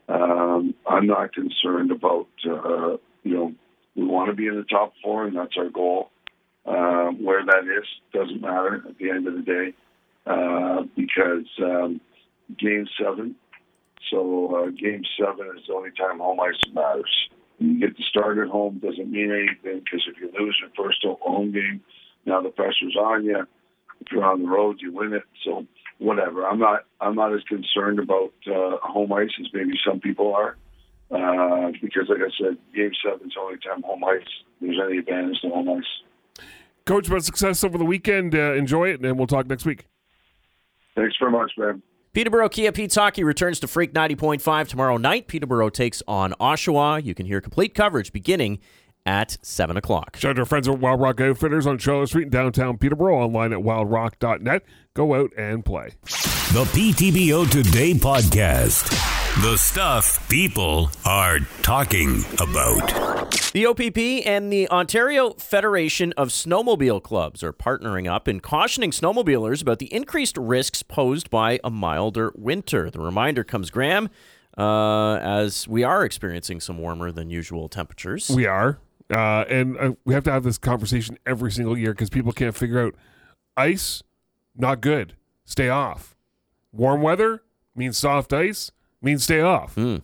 um, 0.10 0.74
I'm 0.86 1.08
not 1.08 1.34
concerned 1.34 1.92
about, 1.92 2.28
uh, 2.46 2.98
you 3.24 3.34
know, 3.34 3.54
we 3.96 4.04
want 4.04 4.30
to 4.30 4.36
be 4.36 4.48
in 4.48 4.56
the 4.56 4.66
top 4.66 4.92
four, 5.02 5.26
and 5.26 5.38
that's 5.38 5.56
our 5.58 5.70
goal. 5.70 6.12
Uh, 6.68 7.12
where 7.12 7.46
that 7.46 7.64
is 7.64 7.88
doesn't 8.12 8.42
matter 8.42 8.84
at 8.90 8.98
the 8.98 9.10
end 9.10 9.26
of 9.26 9.36
the 9.36 9.42
day 9.42 9.74
uh, 10.26 10.84
because 10.98 11.48
um, 11.64 12.02
game 12.60 12.86
seven. 13.02 13.36
So 14.12 14.54
uh, 14.54 14.70
game 14.72 15.04
seven 15.18 15.48
is 15.58 15.64
the 15.68 15.74
only 15.74 15.92
time 15.92 16.20
home 16.20 16.40
ice 16.42 16.60
matters. 16.74 17.30
You 17.60 17.80
get 17.80 17.96
to 17.96 18.04
start 18.04 18.38
at 18.38 18.50
home 18.50 18.80
doesn't 18.80 19.10
mean 19.10 19.32
anything 19.32 19.80
because 19.80 20.08
if 20.08 20.20
you 20.20 20.30
lose 20.38 20.58
your 20.60 20.70
first 20.76 21.06
home 21.22 21.54
game, 21.54 21.82
now 22.26 22.42
the 22.42 22.50
pressure's 22.50 22.98
on 23.00 23.24
you. 23.24 23.48
If 24.02 24.12
you're 24.12 24.26
on 24.26 24.44
the 24.44 24.50
road, 24.50 24.78
you 24.82 24.92
win 24.94 25.14
it. 25.14 25.24
So 25.46 25.66
whatever. 26.00 26.46
I'm 26.46 26.60
not 26.60 26.82
I'm 27.00 27.16
not 27.16 27.34
as 27.34 27.44
concerned 27.44 28.00
about 28.00 28.34
uh, 28.46 28.78
home 28.84 29.12
ice 29.14 29.32
as 29.40 29.48
maybe 29.54 29.74
some 29.88 30.00
people 30.00 30.36
are, 30.36 30.58
uh, 31.12 31.72
because 31.82 32.10
like 32.10 32.20
I 32.20 32.32
said, 32.38 32.58
Game 32.76 32.92
Seven's 33.04 33.34
the 33.34 33.40
only 33.40 33.58
time 33.58 33.84
home 33.84 34.04
ice 34.04 34.28
there's 34.62 34.80
any 34.84 35.00
advantage 35.00 35.40
to 35.42 35.50
home 35.50 35.70
ice. 35.70 36.07
Coach, 36.88 37.08
about 37.08 37.24
success 37.24 37.64
over 37.64 37.78
the 37.78 37.86
weekend. 37.86 38.34
Uh, 38.34 38.54
enjoy 38.54 38.90
it, 38.90 39.02
and 39.06 39.18
we'll 39.18 39.28
talk 39.28 39.46
next 39.46 39.66
week. 39.66 39.86
Thanks 40.96 41.16
very 41.20 41.32
much, 41.32 41.52
man. 41.58 41.84
Peterborough 42.14 42.50
Kia 42.50 42.72
Pete's 42.72 42.96
Hockey 42.96 43.24
returns 43.24 43.60
to 43.60 43.68
Freak 43.68 43.94
90.5 43.94 44.68
tomorrow 44.68 44.98
night. 44.98 45.28
Peterborough 45.28 45.70
takes 45.70 46.02
on 46.08 46.34
Oshawa. 46.40 47.04
You 47.04 47.14
can 47.14 47.28
hear 47.28 47.42
complete 47.42 47.76
coverage 47.76 48.12
beginning 48.12 48.58
at 49.06 49.38
7 49.42 49.78
o'clock. 49.78 50.16
Shout 50.18 50.32
out 50.32 50.36
to 50.38 50.42
our 50.42 50.46
friends 50.46 50.68
at 50.68 50.80
Wild 50.80 51.00
Rock 51.00 51.22
Outfitters 51.22 51.68
on 51.68 51.78
Charlotte 51.78 52.08
Street 52.08 52.24
in 52.24 52.30
downtown 52.30 52.78
Peterborough, 52.78 53.18
online 53.18 53.54
at 53.54 53.60
wildrock.net. 53.60 54.64
Go 54.96 55.14
out 55.14 55.32
and 55.38 55.64
play. 55.64 55.92
The 56.02 56.64
PTBO 56.74 57.50
Today 57.52 57.94
podcast. 57.94 59.17
The 59.42 59.56
stuff 59.56 60.28
people 60.30 60.90
are 61.06 61.38
talking 61.62 62.24
about. 62.40 63.32
The 63.54 63.68
OPP 63.68 64.26
and 64.28 64.52
the 64.52 64.68
Ontario 64.72 65.34
Federation 65.34 66.12
of 66.14 66.30
Snowmobile 66.30 67.04
Clubs 67.04 67.44
are 67.44 67.54
partnering 67.54 68.12
up 68.12 68.28
and 68.28 68.42
cautioning 68.42 68.90
snowmobilers 68.90 69.62
about 69.62 69.78
the 69.78 69.94
increased 69.94 70.38
risks 70.38 70.82
posed 70.82 71.30
by 71.30 71.60
a 71.64 71.70
milder 71.70 72.34
winter. 72.36 72.90
The 72.90 73.00
reminder 73.00 73.44
comes, 73.44 73.70
Graham, 73.70 74.10
uh, 74.58 75.18
as 75.18 75.68
we 75.68 75.84
are 75.84 76.04
experiencing 76.04 76.60
some 76.60 76.80
warmer 76.80 77.12
than 77.12 77.30
usual 77.30 77.70
temperatures. 77.70 78.32
We 78.32 78.48
are. 78.48 78.80
Uh, 79.14 79.46
and 79.48 79.78
uh, 79.78 79.92
we 80.04 80.16
have 80.16 80.24
to 80.24 80.32
have 80.32 80.42
this 80.42 80.58
conversation 80.58 81.20
every 81.28 81.52
single 81.52 81.78
year 81.78 81.92
because 81.94 82.10
people 82.10 82.32
can't 82.32 82.56
figure 82.56 82.80
out 82.80 82.96
ice, 83.56 84.02
not 84.56 84.82
good. 84.82 85.14
Stay 85.46 85.70
off. 85.70 86.16
Warm 86.72 87.04
weather 87.04 87.44
means 87.76 88.00
soft 88.00 88.34
ice, 88.34 88.72
means 89.02 89.24
stay 89.24 89.42
off. 89.42 89.76
Mm. 89.76 90.02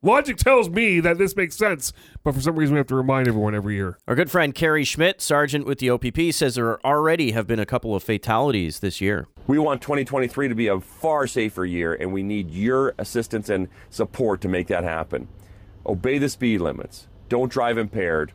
Logic 0.00 0.36
tells 0.36 0.70
me 0.70 1.00
that 1.00 1.18
this 1.18 1.34
makes 1.34 1.56
sense, 1.56 1.92
but 2.22 2.32
for 2.32 2.40
some 2.40 2.54
reason 2.54 2.74
we 2.74 2.78
have 2.78 2.86
to 2.86 2.94
remind 2.94 3.26
everyone 3.26 3.52
every 3.52 3.74
year. 3.74 3.98
Our 4.06 4.14
good 4.14 4.30
friend 4.30 4.54
Kerry 4.54 4.84
Schmidt, 4.84 5.20
sergeant 5.20 5.66
with 5.66 5.80
the 5.80 5.90
OPP, 5.90 6.32
says 6.32 6.54
there 6.54 6.80
already 6.86 7.32
have 7.32 7.48
been 7.48 7.58
a 7.58 7.66
couple 7.66 7.96
of 7.96 8.04
fatalities 8.04 8.78
this 8.78 9.00
year. 9.00 9.26
We 9.48 9.58
want 9.58 9.82
2023 9.82 10.46
to 10.46 10.54
be 10.54 10.68
a 10.68 10.78
far 10.78 11.26
safer 11.26 11.64
year, 11.64 11.94
and 11.94 12.12
we 12.12 12.22
need 12.22 12.48
your 12.48 12.94
assistance 12.96 13.48
and 13.48 13.68
support 13.90 14.40
to 14.42 14.48
make 14.48 14.68
that 14.68 14.84
happen. 14.84 15.26
Obey 15.84 16.18
the 16.18 16.28
speed 16.28 16.60
limits. 16.60 17.08
Don't 17.28 17.50
drive 17.50 17.76
impaired. 17.76 18.32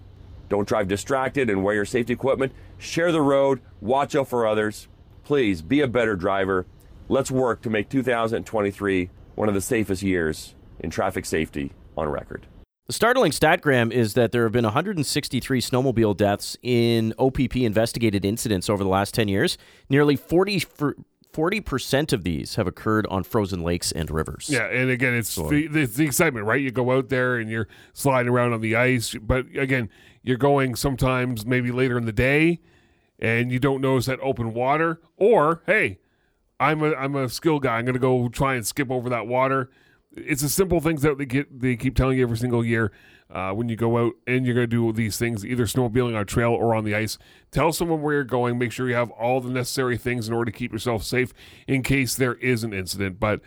Don't 0.50 0.67
drive 0.67 0.89
distracted 0.89 1.50
and 1.50 1.63
wear 1.63 1.75
your 1.75 1.86
safety 1.86 2.12
equipment. 2.12 2.51
Share 2.77 3.13
the 3.13 3.22
road. 3.22 3.62
Watch 3.79 4.15
out 4.15 4.27
for 4.27 4.45
others. 4.45 4.89
Please 5.24 5.62
be 5.62 5.79
a 5.79 5.88
better 5.88 6.17
driver. 6.17 6.65
Let's 7.07 7.31
work 7.31 7.62
to 7.62 7.69
make 7.69 7.88
2023 7.89 9.10
one 9.36 9.48
of 9.48 9.54
the 9.54 9.62
safest 9.62 10.02
years 10.02 10.56
in 10.80 10.90
traffic 10.90 11.25
safety 11.25 11.72
on 11.98 12.08
record. 12.10 12.48
The 12.86 12.94
startling 12.94 13.32
statgram 13.32 13.92
is 13.92 14.13
that 14.16 14.34
there 14.34 14.44
have 14.44 14.52
been 14.52 14.66
163 14.66 15.62
snowmobile 15.62 16.18
deaths 16.18 16.58
in 16.62 17.13
OPP 17.18 17.56
investigated 17.58 18.25
incidents 18.25 18.70
over 18.70 18.84
the 18.84 18.90
last 18.90 19.13
10 19.13 19.30
years. 19.30 19.58
Nearly 19.90 20.16
40 20.18 20.63
40% 21.34 22.13
of 22.13 22.24
these 22.24 22.56
have 22.56 22.68
occurred 22.68 23.08
on 23.08 23.24
frozen 23.24 23.63
lakes 23.63 23.92
and 23.92 24.12
rivers. 24.12 24.50
Yeah, 24.50 24.66
and 24.66 24.90
again, 24.92 25.16
it's 25.16 25.34
the, 25.34 25.68
it's 25.74 25.96
the 25.96 26.06
excitement, 26.06 26.46
right? 26.46 26.62
You 26.62 26.70
go 26.70 26.92
out 26.92 27.10
there 27.10 27.38
and 27.38 27.50
you're 27.50 27.68
sliding 27.94 28.32
around 28.32 28.54
on 28.54 28.62
the 28.62 28.75
ice, 28.75 29.16
but 29.16 29.48
again, 29.56 29.90
you're 30.22 30.38
going 30.38 30.75
sometimes 30.75 31.46
maybe 31.46 31.72
later 31.72 31.98
in 31.98 32.06
the 32.06 32.13
day, 32.13 32.62
and 33.18 33.52
you 33.52 33.60
don't 33.60 33.82
notice 33.82 34.06
that 34.06 34.20
open 34.22 34.54
water. 34.54 35.02
Or 35.18 35.63
hey, 35.66 35.98
I'm 36.60 36.83
a 36.83 36.93
I'm 36.93 37.15
a 37.15 37.29
skill 37.29 37.60
guy. 37.60 37.77
I'm 37.77 37.86
going 37.86 37.93
to 37.93 38.00
go 38.00 38.29
try 38.29 38.55
and 38.55 38.65
skip 38.65 38.91
over 38.91 39.10
that 39.10 39.27
water. 39.27 39.69
It's 40.15 40.41
the 40.41 40.50
simple 40.50 40.79
things 40.79 41.01
that 41.01 41.17
they 41.17 41.25
get 41.25 41.60
they 41.60 41.75
keep 41.75 41.95
telling 41.95 42.17
you 42.17 42.24
every 42.24 42.38
single 42.38 42.63
year. 42.63 42.91
Uh, 43.29 43.51
when 43.51 43.67
you 43.67 43.75
go 43.75 43.98
out 43.98 44.13
and 44.27 44.45
you're 44.45 44.53
going 44.53 44.69
to 44.69 44.75
do 44.75 44.93
these 44.93 45.17
things, 45.17 45.43
either 45.43 45.65
snowmobiling 45.65 46.15
on 46.15 46.22
a 46.22 46.25
trail 46.25 46.51
or 46.51 46.75
on 46.75 46.83
the 46.83 46.93
ice, 46.93 47.17
tell 47.50 47.74
someone 47.74 48.01
where 48.01 48.13
you're 48.13 48.24
going. 48.24 48.60
Make 48.60 48.72
sure 48.72 48.88
you 48.88 48.95
have 48.95 49.10
all 49.12 49.41
the 49.41 49.50
necessary 49.50 49.98
things 49.98 50.27
in 50.27 50.33
order 50.36 50.51
to 50.51 50.57
keep 50.57 50.72
yourself 50.72 51.03
safe 51.03 51.33
in 51.67 51.81
case 51.81 52.13
there 52.15 52.36
is 52.36 52.63
an 52.63 52.74
incident. 52.74 53.19
But 53.19 53.41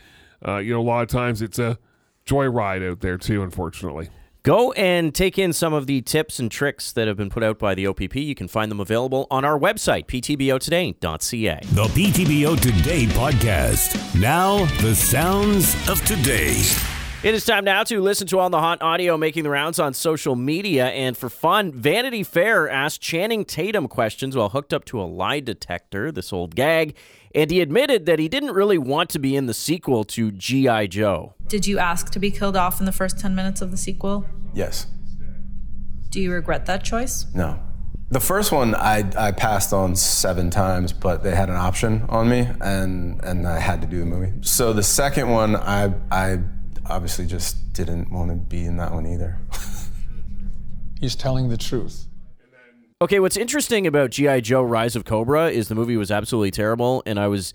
uh, 0.47 0.57
you 0.57 0.73
know, 0.73 0.81
a 0.81 0.83
lot 0.83 1.03
of 1.03 1.09
times 1.09 1.41
it's 1.41 1.59
a 1.59 1.79
joyride 2.27 2.91
out 2.91 3.01
there 3.01 3.19
too. 3.19 3.43
Unfortunately. 3.43 4.11
Go 4.47 4.71
and 4.75 5.13
take 5.13 5.41
in 5.41 5.53
some 5.53 5.75
of 5.75 5.89
the 5.89 6.03
tips 6.03 6.39
and 6.39 6.49
tricks 6.49 6.93
that 6.93 7.09
have 7.09 7.17
been 7.17 7.31
put 7.31 7.43
out 7.43 7.59
by 7.59 7.75
the 7.75 7.85
OPP. 7.89 8.15
You 8.15 8.37
can 8.37 8.47
find 8.47 8.71
them 8.71 8.79
available 8.79 9.27
on 9.29 9.45
our 9.45 9.59
website, 9.59 10.07
ptbotoday.ca. 10.07 11.59
The 11.65 11.83
PTBO 11.83 12.61
Today 12.61 13.07
podcast. 13.07 14.21
Now, 14.21 14.65
the 14.83 14.95
sounds 14.95 15.75
of 15.89 16.01
today. 16.05 16.63
It 17.25 17.35
is 17.35 17.45
time 17.45 17.65
now 17.65 17.83
to 17.83 18.01
listen 18.01 18.29
to 18.29 18.39
all 18.39 18.49
the 18.49 18.61
hot 18.61 18.81
audio 18.83 19.17
making 19.17 19.43
the 19.43 19.51
rounds 19.51 19.81
on 19.81 19.93
social 19.95 20.37
media. 20.37 20.91
And 20.91 21.17
for 21.17 21.29
fun, 21.29 21.73
Vanity 21.73 22.23
Fair 22.23 22.69
asked 22.69 23.01
Channing 23.01 23.45
Tatum 23.45 23.89
questions 23.89 24.37
while 24.37 24.51
hooked 24.51 24.73
up 24.73 24.85
to 24.85 25.01
a 25.01 25.03
lie 25.03 25.41
detector, 25.41 26.13
this 26.13 26.33
old 26.33 26.55
gag. 26.55 26.95
And 27.37 27.51
he 27.51 27.61
admitted 27.61 28.07
that 28.07 28.19
he 28.19 28.29
didn't 28.29 28.53
really 28.53 28.79
want 28.79 29.11
to 29.11 29.19
be 29.19 29.37
in 29.37 29.45
the 29.45 29.53
sequel 29.53 30.05
to 30.05 30.33
G.I. 30.33 30.87
Joe. 30.87 31.35
Did 31.47 31.67
you 31.67 31.79
ask 31.79 32.11
to 32.13 32.19
be 32.19 32.31
killed 32.31 32.57
off 32.57 32.81
in 32.81 32.87
the 32.87 32.93
first 32.93 33.21
10 33.21 33.35
minutes 33.35 33.61
of 33.61 33.71
the 33.71 33.77
sequel? 33.77 34.25
Yes. 34.55 34.87
Do 36.09 36.19
you 36.19 36.33
regret 36.33 36.65
that 36.65 36.83
choice? 36.83 37.27
No. 37.35 37.61
The 38.09 38.21
first 38.21 38.53
one 38.53 38.75
I, 38.75 39.05
I 39.19 39.33
passed 39.33 39.75
on 39.75 39.97
seven 39.97 40.49
times, 40.49 40.95
but 40.95 41.23
they 41.23 41.35
had 41.35 41.51
an 41.51 41.57
option 41.57 42.07
on 42.09 42.31
me, 42.31 42.49
and, 42.63 43.23
and 43.23 43.47
I 43.47 43.59
had 43.59 43.83
to 43.83 43.87
do 43.87 43.99
the 43.99 44.07
movie. 44.07 44.33
So 44.41 44.73
the 44.73 44.83
second 44.83 45.29
one, 45.29 45.57
I, 45.57 45.93
I 46.11 46.39
obviously 46.89 47.27
just 47.27 47.75
didn't 47.75 48.11
want 48.11 48.31
to 48.31 48.37
be 48.37 48.65
in 48.65 48.79
that 48.79 48.93
one 48.93 49.07
either. 49.07 49.39
He's 51.01 51.15
telling 51.15 51.51
the 51.51 51.59
truth. 51.59 52.07
Okay, 53.03 53.21
what's 53.21 53.37
interesting 53.37 53.87
about 53.87 54.09
G.I. 54.09 54.41
Joe 54.41 54.63
Rise 54.63 54.97
of 54.97 55.05
Cobra 55.05 55.51
is 55.51 55.69
the 55.69 55.75
movie 55.75 55.99
was 55.99 56.11
absolutely 56.11 56.51
terrible, 56.51 57.03
and 57.05 57.21
I 57.21 57.29
was 57.29 57.53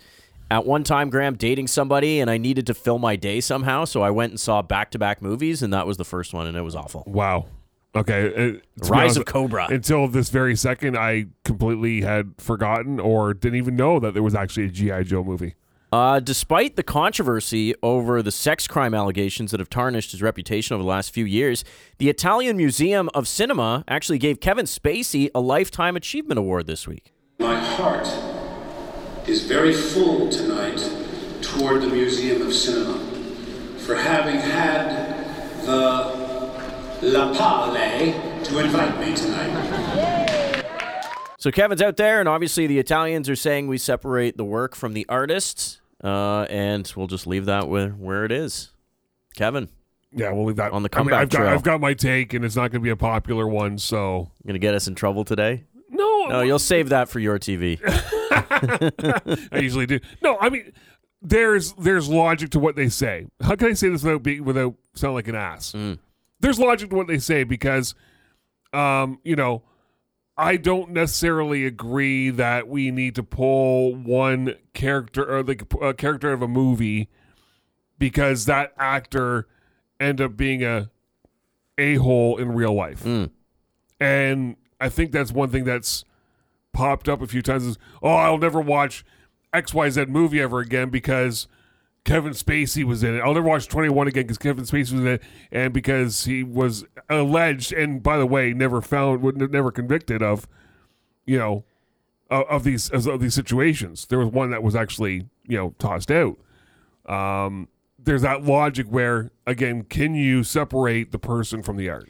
at 0.52 0.68
one 0.68 0.84
time, 0.84 1.10
Graham, 1.10 1.34
dating 1.34 1.66
somebody, 1.66 2.20
and 2.20 2.30
I 2.30 2.38
needed 2.38 2.68
to 2.68 2.76
fill 2.76 3.00
my 3.00 3.16
day 3.16 3.42
somehow, 3.42 3.86
so 3.86 4.04
I 4.04 4.12
went 4.12 4.34
and 4.34 4.40
saw 4.40 4.62
back 4.62 4.92
to 4.92 5.00
back 5.00 5.20
movies, 5.20 5.64
and 5.64 5.74
that 5.74 5.88
was 5.88 5.98
the 5.98 6.06
first 6.06 6.32
one, 6.36 6.46
and 6.46 6.56
it 6.56 6.62
was 6.62 6.76
awful. 6.76 7.04
Wow. 7.08 7.48
Okay. 7.96 8.28
uh, 8.28 8.88
Rise 8.88 8.92
honest, 8.92 9.18
of 9.18 9.26
Cobra. 9.26 9.66
Until 9.72 10.08
this 10.08 10.30
very 10.30 10.56
second, 10.56 10.96
I 10.96 11.26
completely 11.44 12.02
had 12.02 12.36
forgotten 12.38 13.00
or 13.00 13.34
didn't 13.34 13.58
even 13.58 13.76
know 13.76 14.00
that 14.00 14.14
there 14.14 14.22
was 14.22 14.36
actually 14.36 14.66
a 14.66 14.70
GI 14.70 15.06
Joe 15.06 15.24
movie. 15.24 15.56
Uh, 15.94 16.22
despite 16.22 16.78
the 16.78 16.84
controversy 16.84 17.76
over 17.84 18.22
the 18.22 18.32
sex 18.32 18.66
crime 18.66 18.94
allegations 18.94 19.52
that 19.52 19.60
have 19.60 19.70
tarnished 19.70 20.12
his 20.12 20.22
reputation 20.22 20.74
over 20.74 20.82
the 20.82 20.88
last 20.88 21.14
few 21.14 21.26
years, 21.26 21.66
the 21.98 22.08
Italian 22.08 22.56
Museum 22.56 23.10
of 23.14 23.28
Cinema 23.28 23.84
actually 23.90 24.18
gave 24.18 24.40
Kevin 24.40 24.66
Spacey 24.66 25.30
a 25.36 25.42
Lifetime 25.42 25.98
Achievement 25.98 26.38
Award 26.38 26.66
this 26.66 26.88
week. 26.88 27.12
My 27.40 27.60
heart 27.60 28.08
is 29.28 29.44
very 29.44 29.74
full 29.74 30.30
tonight 30.30 30.80
toward 31.42 31.82
the 31.82 31.90
Museum 31.90 32.42
of 32.42 32.54
Cinema 32.54 32.98
for 33.80 33.96
having 33.96 34.38
had 34.38 35.66
the 35.66 36.22
La 37.02 37.34
Palle 37.34 38.44
to 38.46 38.60
invite 38.60 38.98
me 38.98 39.14
tonight. 39.14 40.62
So 41.38 41.52
Kevin's 41.52 41.82
out 41.82 41.98
there, 41.98 42.22
and 42.22 42.30
obviously 42.30 42.66
the 42.68 42.80
Italians 42.80 43.28
are 43.28 43.36
saying 43.36 43.68
we 43.68 43.78
separate 43.78 44.38
the 44.38 44.46
work 44.46 44.74
from 44.76 44.94
the 44.94 45.06
artists, 45.10 45.81
uh, 46.04 46.44
and 46.50 46.92
we'll 46.96 47.08
just 47.08 47.28
leave 47.28 47.46
that 47.46 47.68
where, 47.68 47.90
where 47.90 48.26
it 48.26 48.32
is. 48.32 48.72
Kevin, 49.36 49.70
Yeah, 50.12 50.32
we'll 50.32 50.46
leave 50.46 50.58
that 50.58 50.72
On 50.74 50.84
the 50.84 50.90
I 50.92 51.00
mean, 51.00 51.10
comeback 51.10 51.22
I've 51.22 51.30
got. 51.30 51.48
I've 51.48 51.64
got 51.64 51.80
my 51.82 51.94
take, 51.94 52.34
and 52.34 52.44
it's 52.44 52.56
not 52.56 52.72
going 52.72 52.82
to 52.82 52.84
be 52.84 52.90
a 52.90 52.96
popular 52.98 53.48
one. 53.48 53.78
So 53.78 54.32
gonna 54.46 54.60
get 54.60 54.76
us 54.76 54.88
in 54.88 54.96
trouble 54.96 55.24
today? 55.24 55.64
no, 55.90 56.26
No, 56.28 56.42
you'll 56.42 56.60
save 56.60 56.90
that 56.90 57.10
for 57.10 57.20
your 57.20 57.40
TV. 57.40 57.80
I 59.52 59.60
usually 59.60 59.86
do. 59.86 60.00
No, 60.22 60.38
I 60.40 60.50
mean, 60.50 60.72
there's 61.22 61.74
there's 61.74 62.10
logic 62.10 62.50
to 62.52 62.60
what 62.60 62.76
they 62.76 62.90
say. 62.90 63.28
How 63.42 63.56
can 63.56 63.70
I 63.70 63.74
say 63.74 63.90
this 63.90 64.04
without 64.04 64.24
being 64.24 64.44
without 64.44 64.76
sounding 64.96 65.16
like 65.16 65.28
an 65.28 65.36
ass? 65.36 65.76
There's 66.40 66.60
logic 66.60 66.90
to 66.90 66.96
what 66.96 67.08
they 67.08 67.20
say 67.20 67.44
because, 67.44 67.94
um, 68.74 69.20
you 69.24 69.36
know, 69.36 69.62
I 70.38 70.58
don't 70.58 70.92
necessarily 70.92 71.66
agree 71.66 72.30
that 72.32 72.68
we 72.68 72.90
need 72.90 73.16
to 73.16 73.24
pull 73.24 73.96
one 73.96 74.56
character 74.74 75.24
or 75.30 75.44
like 75.44 75.64
a 75.82 75.94
character 75.94 76.32
of 76.32 76.42
a 76.42 76.48
movie 76.48 77.10
because 78.00 78.46
that 78.46 78.74
actor 78.78 79.48
end 80.00 80.20
up 80.22 80.36
being 80.36 80.64
a 80.64 80.90
a 81.78 81.96
hole 81.96 82.38
in 82.38 82.54
real 82.54 82.74
life. 82.74 83.04
Hmm. 83.04 83.26
And 84.00 84.56
I 84.80 84.90
think 84.90 85.12
that's 85.12 85.32
one 85.32 85.50
thing 85.50 85.64
that's 85.64 86.06
popped 86.74 87.08
up 87.08 87.22
a 87.22 87.28
few 87.28 87.42
times 87.42 87.66
is, 87.66 87.78
oh, 88.02 88.10
I'll 88.10 88.38
never 88.38 88.60
watch 88.60 89.06
XYZ 89.54 90.08
movie 90.08 90.42
ever 90.42 90.60
again 90.60 90.90
because 90.90 91.48
Kevin 92.04 92.34
Spacey 92.34 92.84
was 92.84 93.04
in 93.04 93.16
it. 93.16 93.20
I'll 93.20 93.34
never 93.34 93.48
watch 93.48 93.68
21 93.68 94.08
again 94.08 94.24
because 94.24 94.38
Kevin 94.40 94.64
Spacey 94.66 94.92
was 94.94 94.94
in 94.94 95.08
it 95.08 95.24
and 95.52 95.72
because 95.74 96.26
he 96.26 96.44
was 96.44 96.84
alleged 97.10 97.72
and 97.74 98.02
by 98.02 98.18
the 98.18 98.26
way, 98.26 98.54
never 98.54 98.82
found, 98.82 99.24
never 99.52 99.72
convicted 99.72 100.24
of, 100.24 100.48
you 101.26 101.38
know, 101.38 101.64
of, 102.30 102.46
of 102.48 102.64
these 102.64 102.90
of 102.90 103.20
these 103.22 103.36
situations. 103.36 104.08
There 104.08 104.18
was 104.20 104.30
one 104.30 104.50
that 104.50 104.64
was 104.64 104.76
actually, 104.76 105.28
you 105.48 105.58
know, 105.58 105.76
tossed 105.78 106.10
out. 106.12 106.38
Um, 107.06 107.68
there's 108.00 108.24
that 108.24 108.44
logic 108.44 108.88
where 108.88 109.32
again, 109.46 109.84
can 109.84 110.16
you 110.16 110.44
separate 110.44 111.12
the 111.12 111.20
person 111.20 111.62
from 111.62 111.78
the 111.78 111.90
art? 111.90 112.10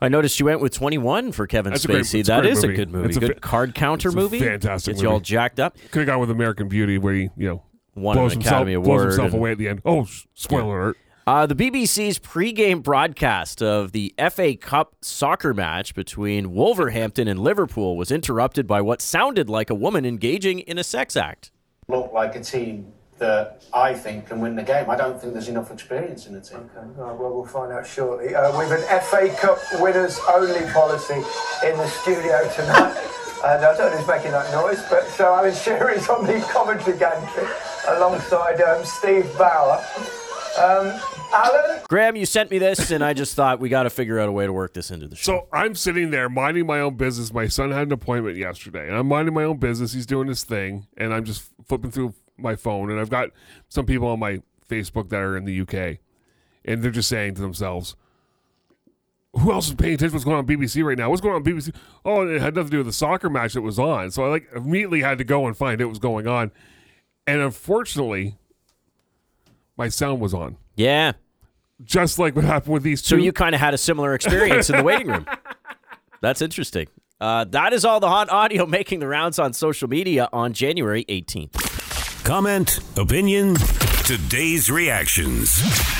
I 0.00 0.08
noticed 0.08 0.38
you 0.38 0.46
went 0.46 0.60
with 0.60 0.72
21 0.72 1.32
for 1.32 1.46
Kevin 1.46 1.72
That's 1.72 1.84
a 1.84 1.88
great- 1.88 2.02
Spacey. 2.02 2.20
it's 2.20 2.28
a 2.28 2.32
That 2.32 2.40
great 2.42 2.52
is 2.52 2.64
a 2.64 2.68
good 2.68 2.90
movie. 2.90 3.08
It's 3.08 3.16
a 3.16 3.20
good 3.20 3.40
card 3.40 3.74
counter 3.74 4.08
it's 4.08 4.14
a 4.14 4.18
movie. 4.18 4.38
fantastic 4.40 4.94
Gets 4.94 5.02
you 5.02 5.10
all 5.10 5.18
jacked 5.20 5.58
up. 5.60 5.76
Could 5.90 6.00
have 6.00 6.06
gone 6.06 6.20
with 6.20 6.30
American 6.30 6.68
Beauty, 6.68 6.98
where 6.98 7.14
he, 7.14 7.30
you 7.36 7.48
know, 7.48 7.62
Won 8.00 8.16
blows 8.16 8.32
an 8.32 8.38
himself, 8.40 8.52
Academy 8.62 8.76
blows 8.76 9.02
himself 9.02 9.26
and- 9.26 9.34
away 9.34 9.52
at 9.52 9.58
the 9.58 9.68
end. 9.68 9.82
Oh, 9.84 10.02
s- 10.02 10.26
spoiler 10.34 10.80
alert! 10.80 10.96
Uh, 11.26 11.44
the 11.44 11.54
BBC's 11.54 12.18
pregame 12.18 12.82
broadcast 12.82 13.62
of 13.62 13.92
the 13.92 14.14
FA 14.30 14.56
Cup 14.56 14.94
soccer 15.02 15.52
match 15.52 15.94
between 15.94 16.52
Wolverhampton 16.52 17.28
and 17.28 17.38
Liverpool 17.38 17.98
was 17.98 18.10
interrupted 18.10 18.66
by 18.66 18.80
what 18.80 19.02
sounded 19.02 19.50
like 19.50 19.68
a 19.68 19.74
woman 19.74 20.06
engaging 20.06 20.60
in 20.60 20.78
a 20.78 20.84
sex 20.84 21.16
act. 21.16 21.50
look 21.88 22.12
like 22.14 22.34
a 22.34 22.40
team 22.40 22.92
that 23.18 23.62
I 23.74 23.92
think 23.94 24.28
can 24.28 24.40
win 24.40 24.54
the 24.56 24.62
game. 24.62 24.88
I 24.88 24.96
don't 24.96 25.20
think 25.20 25.32
there's 25.34 25.48
enough 25.48 25.70
experience 25.72 26.26
in 26.26 26.32
the 26.34 26.40
team. 26.40 26.70
Okay, 26.74 26.86
oh, 26.98 27.14
well, 27.16 27.34
we'll 27.34 27.44
find 27.44 27.72
out 27.72 27.86
shortly. 27.86 28.34
Uh, 28.34 28.56
with 28.56 28.70
an 28.72 29.00
FA 29.02 29.28
Cup 29.40 29.58
winners 29.80 30.18
only 30.32 30.64
policy 30.72 31.14
in 31.66 31.76
the 31.76 31.88
studio 31.88 32.48
tonight. 32.54 32.96
And 33.38 33.64
I 33.64 33.76
don't 33.76 33.92
know 33.92 33.96
who's 33.96 34.08
making 34.08 34.32
that 34.32 34.50
noise, 34.50 34.82
but 34.90 35.06
so 35.10 35.32
Alan 35.32 35.54
Shearer's 35.54 36.08
on 36.08 36.26
the 36.26 36.40
commentary 36.52 36.98
gantry 36.98 37.44
alongside 37.96 38.60
um, 38.60 38.84
Steve 38.84 39.26
Bauer. 39.38 39.84
Um, 40.58 41.00
Alan? 41.32 41.80
Graham, 41.88 42.16
you 42.16 42.26
sent 42.26 42.50
me 42.50 42.58
this, 42.58 42.90
and 42.90 43.04
I 43.04 43.12
just 43.12 43.34
thought 43.34 43.60
we 43.60 43.68
got 43.68 43.84
to 43.84 43.90
figure 43.90 44.18
out 44.18 44.28
a 44.28 44.32
way 44.32 44.46
to 44.46 44.52
work 44.52 44.74
this 44.74 44.90
into 44.90 45.06
the 45.06 45.16
show. 45.16 45.22
So 45.22 45.48
I'm 45.52 45.74
sitting 45.74 46.10
there 46.10 46.28
minding 46.28 46.66
my 46.66 46.80
own 46.80 46.96
business. 46.96 47.32
My 47.32 47.46
son 47.46 47.70
had 47.70 47.86
an 47.86 47.92
appointment 47.92 48.36
yesterday, 48.36 48.88
and 48.88 48.96
I'm 48.96 49.06
minding 49.06 49.34
my 49.34 49.44
own 49.44 49.58
business. 49.58 49.92
He's 49.92 50.06
doing 50.06 50.26
his 50.28 50.44
thing, 50.44 50.86
and 50.96 51.14
I'm 51.14 51.24
just 51.24 51.44
flipping 51.66 51.90
through 51.90 52.14
my 52.36 52.56
phone, 52.56 52.90
and 52.90 52.98
I've 52.98 53.10
got 53.10 53.30
some 53.68 53.86
people 53.86 54.08
on 54.08 54.18
my 54.18 54.42
Facebook 54.68 55.10
that 55.10 55.20
are 55.20 55.36
in 55.36 55.44
the 55.44 55.60
UK, 55.60 55.98
and 56.64 56.82
they're 56.82 56.90
just 56.90 57.08
saying 57.08 57.34
to 57.34 57.40
themselves, 57.40 57.94
"Who 59.34 59.52
else 59.52 59.68
is 59.68 59.74
paying 59.74 59.94
attention? 59.94 60.10
to 60.10 60.14
What's 60.16 60.24
going 60.24 60.38
on 60.38 60.46
BBC 60.46 60.82
right 60.82 60.98
now? 60.98 61.10
What's 61.10 61.20
going 61.20 61.34
on 61.34 61.44
BBC? 61.44 61.74
Oh, 62.04 62.26
it 62.26 62.40
had 62.40 62.54
nothing 62.54 62.70
to 62.70 62.72
do 62.72 62.78
with 62.78 62.86
the 62.86 62.92
soccer 62.92 63.30
match 63.30 63.54
that 63.54 63.62
was 63.62 63.78
on. 63.78 64.10
So 64.10 64.24
I 64.24 64.28
like 64.28 64.48
immediately 64.54 65.02
had 65.02 65.18
to 65.18 65.24
go 65.24 65.46
and 65.46 65.56
find 65.56 65.80
out 65.80 65.86
what 65.86 65.90
was 65.90 65.98
going 65.98 66.26
on, 66.26 66.50
and 67.28 67.42
unfortunately, 67.42 68.38
my 69.76 69.90
sound 69.90 70.18
was 70.18 70.32
on, 70.32 70.56
yeah. 70.76 71.12
just 71.84 72.18
like 72.18 72.34
what 72.34 72.44
happened 72.44 72.72
with 72.72 72.82
these 72.82 73.02
two. 73.02 73.16
So 73.16 73.22
you 73.22 73.32
kind 73.32 73.54
of 73.54 73.60
had 73.60 73.74
a 73.74 73.78
similar 73.78 74.14
experience 74.14 74.70
in 74.70 74.76
the 74.76 74.82
waiting 74.82 75.08
room. 75.08 75.26
That's 76.22 76.40
interesting. 76.40 76.88
Uh, 77.20 77.44
that 77.44 77.74
is 77.74 77.84
all 77.84 78.00
the 78.00 78.08
hot 78.08 78.30
audio 78.30 78.64
making 78.64 79.00
the 79.00 79.08
rounds 79.08 79.38
on 79.38 79.52
social 79.52 79.88
media 79.88 80.28
on 80.32 80.54
January 80.54 81.04
18th. 81.04 82.24
Comment, 82.24 82.80
opinion, 82.96 83.54
today's 84.06 84.70
reactions. 84.70 85.56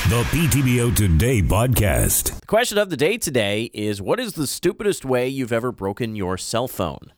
The 0.08 0.22
PTBO 0.30 0.96
Today 0.96 1.42
podcast. 1.42 2.40
The 2.40 2.46
question 2.46 2.78
of 2.78 2.88
the 2.88 2.96
day 2.96 3.18
today 3.18 3.64
is 3.74 4.00
What 4.00 4.18
is 4.18 4.32
the 4.32 4.46
stupidest 4.46 5.04
way 5.04 5.28
you've 5.28 5.52
ever 5.52 5.72
broken 5.72 6.16
your 6.16 6.38
cell 6.38 6.68
phone? 6.68 7.12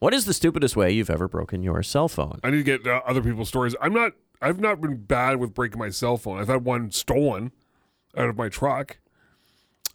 What 0.00 0.14
is 0.14 0.24
the 0.24 0.32
stupidest 0.32 0.76
way 0.76 0.90
you've 0.90 1.10
ever 1.10 1.28
broken 1.28 1.62
your 1.62 1.82
cell 1.82 2.08
phone? 2.08 2.40
I 2.42 2.48
need 2.48 2.56
to 2.56 2.62
get 2.62 2.86
uh, 2.86 3.02
other 3.06 3.22
people's 3.22 3.48
stories. 3.48 3.76
I'm 3.82 3.92
not. 3.92 4.12
I've 4.40 4.58
not 4.58 4.80
been 4.80 4.96
bad 4.96 5.36
with 5.36 5.52
breaking 5.52 5.78
my 5.78 5.90
cell 5.90 6.16
phone. 6.16 6.40
I've 6.40 6.48
had 6.48 6.64
one 6.64 6.90
stolen 6.90 7.52
out 8.16 8.30
of 8.30 8.36
my 8.38 8.48
truck. 8.48 8.98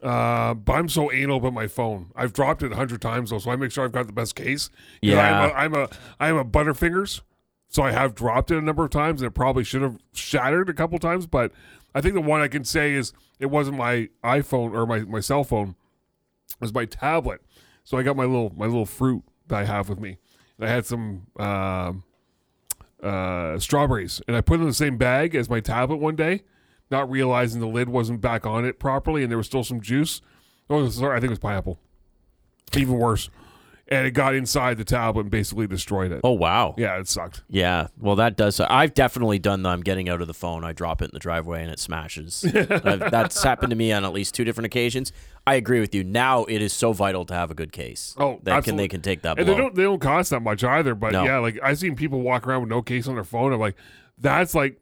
Uh, 0.03 0.53
but 0.53 0.73
I'm 0.73 0.89
so 0.89 1.11
anal 1.11 1.37
about 1.37 1.53
my 1.53 1.65
phone. 1.65 2.11
I've 2.15 2.33
dropped 2.33 2.61
it 2.61 2.71
a 2.71 2.75
hundred 2.75 3.01
times 3.01 3.31
though, 3.31 3.39
so 3.39 3.49
I 3.49 3.55
make 3.55 3.71
sure 3.71 3.83
I've 3.83 3.91
got 3.91 4.05
the 4.05 4.13
best 4.13 4.35
case. 4.35 4.69
Yeah. 5.01 5.49
I'm 5.49 5.49
a, 5.49 5.53
I'm 5.53 5.73
a 5.73 5.89
I'm 6.19 6.37
a 6.37 6.45
butterfingers, 6.45 7.21
so 7.69 7.81
I 7.81 7.91
have 7.91 8.13
dropped 8.13 8.51
it 8.51 8.57
a 8.57 8.61
number 8.61 8.83
of 8.83 8.91
times, 8.91 9.21
and 9.21 9.27
it 9.27 9.33
probably 9.33 9.63
should 9.63 9.81
have 9.81 9.97
shattered 10.13 10.69
a 10.69 10.73
couple 10.73 10.99
times. 10.99 11.25
But 11.25 11.51
I 11.95 12.01
think 12.01 12.13
the 12.13 12.21
one 12.21 12.41
I 12.41 12.47
can 12.47 12.63
say 12.63 12.93
is 12.93 13.11
it 13.39 13.47
wasn't 13.47 13.77
my 13.77 14.09
iPhone 14.23 14.71
or 14.75 14.85
my, 14.85 14.99
my 14.99 15.19
cell 15.19 15.43
phone, 15.43 15.69
it 16.51 16.61
was 16.61 16.73
my 16.75 16.85
tablet. 16.85 17.41
So 17.83 17.97
I 17.97 18.03
got 18.03 18.15
my 18.15 18.25
little 18.25 18.53
my 18.55 18.67
little 18.67 18.85
fruit 18.85 19.23
that 19.47 19.57
I 19.57 19.65
have 19.65 19.89
with 19.89 19.99
me. 19.99 20.17
And 20.57 20.67
I 20.67 20.71
had 20.71 20.85
some 20.85 21.27
um, 21.37 22.03
uh, 23.01 23.59
strawberries, 23.59 24.21
and 24.27 24.35
I 24.35 24.41
put 24.41 24.59
in 24.59 24.65
the 24.65 24.73
same 24.73 24.97
bag 24.97 25.35
as 25.35 25.49
my 25.49 25.59
tablet 25.59 25.97
one 25.97 26.15
day, 26.15 26.43
not 26.89 27.09
realizing 27.09 27.59
the 27.59 27.67
lid 27.67 27.89
wasn't 27.89 28.21
back 28.21 28.45
on 28.45 28.65
it 28.65 28.79
properly, 28.79 29.21
and 29.23 29.31
there 29.31 29.37
was 29.37 29.47
still 29.47 29.63
some 29.63 29.81
juice. 29.81 30.21
Oh, 30.69 30.87
sorry, 30.89 31.17
I 31.17 31.19
think 31.19 31.29
it 31.29 31.31
was 31.31 31.39
pineapple. 31.39 31.79
Even 32.75 32.95
worse, 32.95 33.29
and 33.87 34.07
it 34.07 34.11
got 34.11 34.33
inside 34.33 34.77
the 34.77 34.83
tablet 34.83 35.21
and 35.21 35.31
basically 35.31 35.67
destroyed 35.67 36.11
it. 36.11 36.21
Oh 36.23 36.31
wow. 36.31 36.73
Yeah, 36.77 36.97
it 36.99 37.07
sucked. 37.07 37.43
Yeah, 37.49 37.87
well, 37.99 38.15
that 38.15 38.35
does. 38.35 38.59
I've 38.59 38.93
definitely 38.93 39.37
done 39.39 39.61
that. 39.63 39.69
I'm 39.69 39.81
getting 39.81 40.09
out 40.09 40.21
of 40.21 40.27
the 40.27 40.33
phone. 40.33 40.63
I 40.63 40.73
drop 40.73 41.01
it 41.01 41.05
in 41.05 41.11
the 41.13 41.19
driveway 41.19 41.61
and 41.61 41.71
it 41.71 41.79
smashes. 41.79 42.41
That's 42.51 43.43
happened 43.43 43.69
to 43.69 43.75
me 43.75 43.91
on 43.91 44.03
at 44.03 44.11
least 44.13 44.33
two 44.33 44.43
different 44.43 44.65
occasions. 44.65 45.11
I 45.45 45.55
agree 45.55 45.79
with 45.79 45.93
you. 45.93 46.03
Now 46.03 46.45
it 46.45 46.61
is 46.61 46.73
so 46.73 46.93
vital 46.93 47.25
to 47.25 47.33
have 47.33 47.51
a 47.51 47.55
good 47.55 47.71
case. 47.71 48.15
Oh, 48.17 48.39
that 48.43 48.63
can 48.63 48.75
they 48.75 48.87
can 48.87 49.01
take 49.01 49.21
that. 49.21 49.37
And 49.37 49.45
blow. 49.45 49.55
they 49.55 49.61
don't 49.61 49.75
they 49.75 49.83
don't 49.83 49.99
cost 50.01 50.31
that 50.31 50.41
much 50.41 50.63
either. 50.63 50.95
But 50.95 51.11
No. 51.11 51.23
yeah, 51.23 51.37
like 51.37 51.59
I've 51.61 51.77
seen 51.77 51.95
people 51.95 52.21
walk 52.21 52.47
around 52.47 52.61
with 52.61 52.69
no 52.69 52.81
case 52.81 53.07
on 53.07 53.15
their 53.15 53.23
phone. 53.23 53.53
I'm 53.53 53.59
like, 53.59 53.75
that's 54.17 54.55
like 54.55 54.79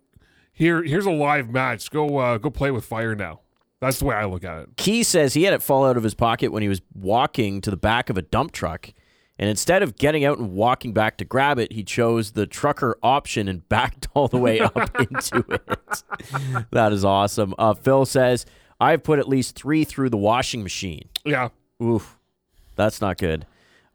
here 0.53 0.81
here's 0.83 1.05
a 1.05 1.12
live 1.12 1.50
match. 1.50 1.91
Go 1.91 2.17
uh, 2.17 2.38
go 2.38 2.50
play 2.50 2.72
with 2.72 2.86
fire 2.86 3.15
now. 3.15 3.41
That's 3.84 4.00
the 4.00 4.06
way 4.06 4.16
I 4.16 4.24
look 4.25 4.46
at 4.46 4.60
it. 4.60 4.70
Key 4.78 5.04
says 5.04 5.34
he 5.34 5.44
had 5.44 5.54
it 5.54 5.62
fall 5.62 5.86
out 5.86 5.98
of 5.98 6.04
his 6.04 6.13
pocket 6.13 6.54
when 6.54 6.62
he 6.63 6.70
was 6.70 6.82
walking 6.94 7.60
to 7.62 7.70
the 7.70 7.75
back 7.78 8.10
of 8.10 8.18
a 8.18 8.22
dump 8.22 8.54
truck. 8.54 8.94
And 9.38 9.50
instead 9.50 9.84
of 9.84 9.98
getting 9.98 10.24
out 10.24 10.38
and 10.38 10.54
walking 10.54 10.94
back 10.94 11.18
to 11.18 11.25
grab 11.25 11.60
it, 11.60 11.74
he 11.74 11.84
chose 11.84 12.32
the 12.32 12.48
trucker 12.48 12.98
option 13.04 13.50
and 13.50 13.68
backed 13.70 14.08
all 14.13 14.30
the 14.30 14.38
way 14.38 14.62
up 14.62 14.78
into 15.00 15.44
it. 15.50 15.80
That 16.72 16.94
is 16.94 17.04
awesome. 17.04 17.54
Uh, 17.58 17.74
Phil 17.74 18.06
says, 18.06 18.46
I've 18.80 19.04
put 19.04 19.20
at 19.20 19.28
least 19.28 19.56
three 19.56 19.84
through 19.84 20.10
the 20.10 20.18
washing 20.18 20.63
machine. 20.63 21.10
Yeah. 21.25 21.50
Oof. 21.82 22.18
That's 22.75 23.02
not 23.02 23.18
good. 23.18 23.46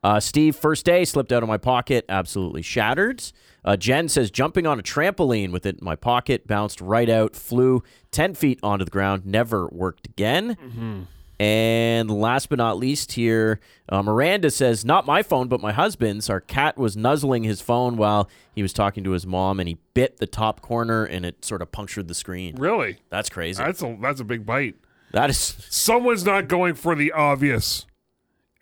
Uh, 0.04 0.20
Steve, 0.20 0.54
first 0.54 0.84
day, 0.84 1.04
slipped 1.04 1.32
out 1.32 1.42
of 1.42 1.48
my 1.48 1.56
pocket, 1.56 2.04
absolutely 2.08 2.62
shattered. 2.62 3.22
Uh, 3.68 3.76
Jen 3.76 4.08
says, 4.08 4.30
jumping 4.30 4.66
on 4.66 4.78
a 4.78 4.82
trampoline 4.82 5.52
with 5.52 5.66
it 5.66 5.78
in 5.78 5.84
my 5.84 5.94
pocket, 5.94 6.46
bounced 6.46 6.80
right 6.80 7.10
out, 7.10 7.36
flew 7.36 7.82
10 8.12 8.32
feet 8.32 8.58
onto 8.62 8.82
the 8.82 8.90
ground, 8.90 9.26
never 9.26 9.68
worked 9.68 10.06
again. 10.06 10.56
Mm-hmm. 10.56 11.02
And 11.38 12.10
last 12.10 12.48
but 12.48 12.56
not 12.56 12.78
least, 12.78 13.12
here, 13.12 13.60
uh, 13.90 14.02
Miranda 14.02 14.50
says, 14.50 14.86
Not 14.86 15.04
my 15.04 15.22
phone, 15.22 15.48
but 15.48 15.60
my 15.60 15.72
husband's. 15.72 16.30
Our 16.30 16.40
cat 16.40 16.78
was 16.78 16.96
nuzzling 16.96 17.44
his 17.44 17.60
phone 17.60 17.98
while 17.98 18.30
he 18.54 18.62
was 18.62 18.72
talking 18.72 19.04
to 19.04 19.10
his 19.10 19.26
mom, 19.26 19.60
and 19.60 19.68
he 19.68 19.76
bit 19.92 20.16
the 20.16 20.26
top 20.26 20.62
corner 20.62 21.04
and 21.04 21.26
it 21.26 21.44
sort 21.44 21.60
of 21.60 21.70
punctured 21.70 22.08
the 22.08 22.14
screen. 22.14 22.56
Really? 22.56 22.96
That's 23.10 23.28
crazy. 23.28 23.62
That's 23.62 23.82
a 23.82 23.98
that's 24.00 24.20
a 24.20 24.24
big 24.24 24.46
bite. 24.46 24.76
That 25.12 25.28
is 25.28 25.38
someone's 25.68 26.24
not 26.24 26.48
going 26.48 26.72
for 26.72 26.94
the 26.94 27.12
obvious, 27.12 27.84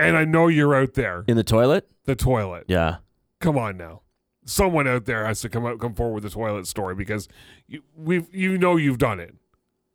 and 0.00 0.16
I 0.16 0.24
know 0.24 0.48
you're 0.48 0.74
out 0.74 0.94
there 0.94 1.24
in 1.28 1.36
the 1.36 1.44
toilet. 1.44 1.88
The 2.06 2.16
toilet. 2.16 2.64
Yeah. 2.66 2.96
Come 3.38 3.56
on 3.56 3.76
now. 3.76 4.02
Someone 4.48 4.86
out 4.86 5.04
there 5.06 5.26
has 5.26 5.40
to 5.42 5.48
come 5.48 5.66
out 5.66 5.78
come 5.80 5.92
forward 5.92 6.14
with 6.14 6.22
the 6.22 6.30
toilet 6.30 6.66
story 6.66 6.94
because 6.94 7.28
you 7.66 7.82
we've 7.96 8.32
you 8.32 8.56
know 8.56 8.76
you've 8.76 8.98
done 8.98 9.20
it. 9.20 9.34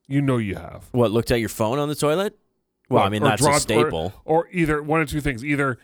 You 0.08 0.22
know 0.22 0.38
you 0.38 0.56
have. 0.56 0.86
What, 0.92 1.12
looked 1.12 1.32
at 1.32 1.40
your 1.40 1.48
phone 1.50 1.80
on 1.80 1.88
the 1.88 1.96
toilet? 1.96 2.38
Well, 2.90 3.02
I 3.04 3.08
mean, 3.10 3.24
that's 3.24 3.42
a 3.42 3.46
dropped- 3.46 3.58
or- 3.58 3.60
staple. 3.62 4.14
Or, 4.26 4.50
either 4.52 4.84
one 4.84 5.00
or 5.00 5.06
two 5.06 5.22
things. 5.22 5.46
Either 5.46 5.78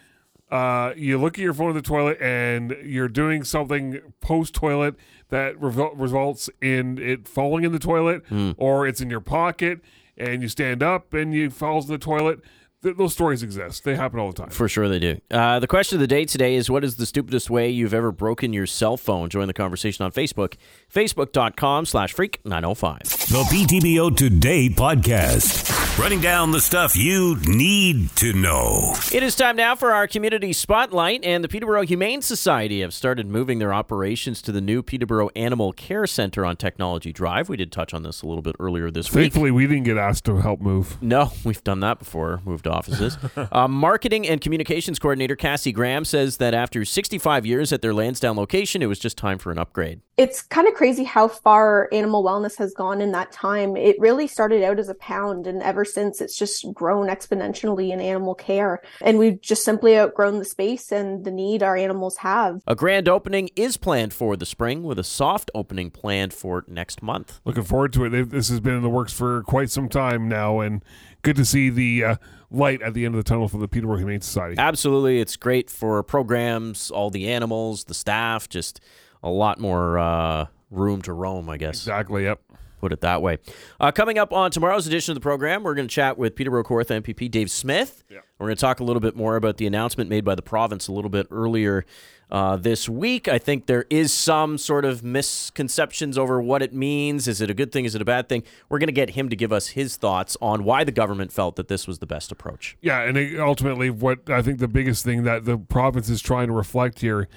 uh, 0.52 0.92
you 0.98 1.18
look 1.18 1.38
at 1.40 1.42
your 1.44 1.54
phone 1.54 1.70
in 1.70 1.76
the 1.78 1.82
toilet 1.82 2.18
and 2.22 2.76
you're 2.84 3.08
doing 3.08 3.46
something 3.46 4.00
post 4.20 4.54
toilet 4.54 4.96
that 5.30 5.56
revol- 5.56 5.94
results 5.96 6.50
in 6.62 6.98
it 6.98 7.26
falling 7.26 7.64
in 7.64 7.72
the 7.72 7.80
toilet, 7.80 8.24
Hmm. 8.28 8.52
or 8.58 8.86
it's 8.86 9.00
in 9.00 9.10
your 9.10 9.22
pocket 9.22 9.80
and 10.18 10.42
you 10.42 10.50
stand 10.50 10.84
up 10.84 11.14
and 11.14 11.34
you 11.34 11.50
falls 11.50 11.86
in 11.86 11.92
the 11.94 11.98
toilet. 11.98 12.42
Th- 12.84 12.96
those 12.96 13.14
stories 13.14 13.44
exist. 13.44 13.84
They 13.84 13.96
happen 13.96 14.20
all 14.20 14.32
the 14.32 14.38
time. 14.38 14.50
For 14.50 14.68
sure 14.70 14.88
they 14.88 15.00
do. 15.00 15.20
Uh, 15.32 15.60
the 15.60 15.68
question 15.68 15.96
of 15.98 16.02
the 16.02 16.08
day 16.08 16.26
today 16.26 16.56
is 16.56 16.70
what 16.70 16.84
is 16.84 16.98
the 16.98 17.06
stupidest 17.06 17.50
way 17.50 17.70
you've 17.70 17.94
ever 17.94 18.12
broken 18.12 18.54
your 18.54 18.68
cell 18.68 18.98
phone? 18.98 19.30
Join 19.30 19.48
the 19.48 19.54
conversation 19.54 20.06
on 20.06 20.12
Facebook, 20.12 20.54
facebook.com 20.94 21.86
slash 21.86 22.14
freak 22.14 22.40
905. 22.46 23.00
The 23.02 23.44
PTBO 23.52 24.16
Today 24.16 24.70
podcast. 24.70 25.87
Running 26.00 26.22
down 26.22 26.52
the 26.52 26.62
stuff 26.62 26.96
you 26.96 27.38
need 27.48 28.16
to 28.18 28.32
know. 28.32 28.94
It 29.12 29.24
is 29.24 29.36
time 29.36 29.56
now 29.56 29.76
for 29.76 29.94
our 29.94 30.08
community 30.08 30.54
spotlight, 30.54 31.26
and 31.26 31.44
the 31.44 31.48
Peterborough 31.48 31.88
Humane 31.88 32.22
Society 32.22 32.82
have 32.82 32.94
started 32.94 33.26
moving 33.26 33.58
their 33.58 33.74
operations 33.74 34.44
to 34.44 34.52
the 34.52 34.62
new 34.62 34.84
Peterborough 34.84 35.32
Animal 35.36 35.74
Care 35.74 36.06
Center 36.06 36.46
on 36.46 36.56
Technology 36.56 37.12
Drive. 37.12 37.50
We 37.50 37.58
did 37.58 37.72
touch 37.72 37.96
on 37.96 38.04
this 38.04 38.22
a 38.22 38.28
little 38.28 38.44
bit 38.44 38.56
earlier 38.60 38.92
this 38.92 39.12
week. 39.12 39.24
Thankfully, 39.34 39.50
we 39.50 39.66
didn't 39.66 39.86
get 39.86 39.98
asked 39.98 40.26
to 40.26 40.36
help 40.36 40.62
move. 40.62 41.02
No, 41.02 41.32
we've 41.44 41.64
done 41.64 41.80
that 41.80 41.98
before, 41.98 42.42
moved 42.46 42.68
offices. 42.68 43.18
uh, 43.52 43.68
marketing 43.68 44.28
and 44.28 44.40
communications 44.40 45.00
coordinator 45.00 45.36
Cassie 45.36 45.72
Graham 45.72 46.06
says 46.06 46.38
that 46.38 46.54
after 46.54 46.86
65 46.86 47.44
years 47.44 47.74
at 47.74 47.82
their 47.82 47.96
Lansdowne 47.96 48.38
location, 48.38 48.84
it 48.84 48.88
was 48.88 49.00
just 49.00 49.18
time 49.18 49.40
for 49.40 49.52
an 49.52 49.58
upgrade. 49.58 50.02
It's 50.18 50.42
kind 50.42 50.68
of 50.68 50.74
crazy 50.74 51.04
how 51.04 51.28
far 51.28 51.88
animal 51.92 52.24
wellness 52.24 52.58
has 52.58 52.74
gone 52.74 53.02
in 53.02 53.12
that 53.12 53.32
time. 53.32 53.78
It 53.78 54.00
really 54.00 54.26
started 54.26 54.64
out 54.64 54.80
as 54.80 54.90
a 54.90 54.96
pound, 54.96 55.46
and 55.46 55.62
ever 55.62 55.86
since 55.86 56.22
it's 56.22 56.36
just 56.36 56.74
grown 56.74 57.08
exponentially 57.08 57.92
in 57.92 58.00
animal 58.00 58.34
care. 58.34 58.82
And 59.02 59.20
we've 59.20 59.40
just 59.40 59.64
simply 59.64 59.96
outgrown 59.96 60.40
the 60.40 60.46
space 60.46 60.92
and 60.92 61.24
the 61.24 61.30
need 61.30 61.62
our 61.62 61.78
animals 61.78 62.18
have. 62.18 62.64
A 62.66 62.74
grand 62.74 63.08
opening 63.08 63.52
is 63.56 63.78
planned 63.78 64.12
for 64.12 64.36
the 64.36 64.48
spring, 64.48 64.82
with 64.82 64.98
a 64.98 65.04
soft 65.04 65.52
opening 65.54 65.92
planned 65.92 66.34
for 66.34 66.66
next 66.68 67.04
month. 67.04 67.40
Looking 67.46 67.64
forward 67.64 67.94
to 67.94 68.06
it. 68.06 68.30
This 68.32 68.50
has 68.50 68.60
been 68.60 68.74
in 68.74 68.82
the 68.82 68.90
works 68.90 69.14
for 69.14 69.44
quite 69.44 69.70
some 69.70 69.88
time 69.88 70.28
now, 70.28 70.62
and 70.62 70.84
good 71.22 71.36
to 71.36 71.46
see 71.46 71.70
the 71.70 72.04
uh, 72.04 72.16
light 72.50 72.82
at 72.82 72.96
the 72.96 73.06
end 73.06 73.14
of 73.14 73.24
the 73.24 73.30
tunnel 73.30 73.48
for 73.48 73.60
the 73.60 73.68
Peterborough 73.68 73.98
Humane 73.98 74.22
Society. 74.22 74.56
Absolutely. 74.58 75.20
It's 75.20 75.36
great 75.36 75.70
for 75.70 76.02
programs, 76.02 76.90
all 76.90 77.12
the 77.12 77.30
animals, 77.30 77.84
the 77.84 77.94
staff, 77.94 78.50
just 78.50 78.80
a 79.28 79.30
lot 79.30 79.60
more 79.60 79.98
uh, 79.98 80.46
room 80.72 81.02
to 81.04 81.14
roam, 81.14 81.50
I 81.50 81.58
guess. 81.58 81.76
Exactly, 81.76 82.24
yep. 82.24 82.42
Put 82.80 82.94
it 82.94 83.02
that 83.02 83.24
way. 83.24 83.40
Uh, 83.80 83.92
coming 83.92 84.20
up 84.20 84.32
on 84.32 84.52
tomorrow's 84.52 84.86
edition 84.86 85.12
of 85.12 85.16
the 85.16 85.22
program, 85.22 85.64
we're 85.64 85.74
going 85.74 85.88
to 85.88 85.94
chat 85.94 86.18
with 86.18 86.36
Peterborough 86.36 86.64
Kawartha 86.64 87.02
MPP 87.02 87.32
Dave 87.32 87.50
Smith. 87.50 88.04
Yeah. 88.08 88.20
We're 88.38 88.48
going 88.48 88.56
to 88.56 88.62
talk 88.62 88.80
a 88.80 88.84
little 88.84 89.00
bit 89.00 89.16
more 89.16 89.36
about 89.36 89.58
the 89.58 89.66
announcement 89.66 90.12
made 90.12 90.24
by 90.24 90.36
the 90.36 90.44
province 90.44 90.88
a 90.88 90.92
little 90.92 91.10
bit 91.10 91.26
earlier 91.32 91.86
uh, 92.30 92.56
this 92.58 92.88
week. 92.88 93.28
I 93.28 93.40
think 93.40 93.66
there 93.66 93.86
is 93.90 94.14
some 94.14 94.60
sort 94.60 94.86
of 94.86 95.04
misconceptions 95.04 96.20
over 96.20 96.40
what 96.40 96.62
it 96.62 96.72
means. 96.72 97.28
Is 97.28 97.42
it 97.42 97.50
a 97.50 97.56
good 97.56 97.72
thing? 97.72 97.86
Is 97.86 97.96
it 97.96 98.02
a 98.02 98.06
bad 98.06 98.30
thing? 98.30 98.44
We're 98.70 98.78
going 98.80 98.88
to 98.88 98.94
get 98.94 99.12
him 99.12 99.30
to 99.30 99.36
give 99.36 99.52
us 99.52 99.70
his 99.70 99.96
thoughts 99.98 100.38
on 100.40 100.64
why 100.64 100.84
the 100.84 100.92
government 100.92 101.32
felt 101.32 101.56
that 101.56 101.70
this 101.70 101.88
was 101.88 101.98
the 101.98 102.06
best 102.06 102.32
approach. 102.32 102.78
Yeah, 102.82 103.02
and 103.02 103.40
ultimately, 103.40 103.90
what 103.90 104.30
I 104.30 104.44
think 104.44 104.60
the 104.60 104.68
biggest 104.68 105.04
thing 105.04 105.24
that 105.24 105.46
the 105.46 105.58
province 105.58 106.10
is 106.10 106.22
trying 106.22 106.48
to 106.48 106.54
reflect 106.54 107.00
here 107.00 107.28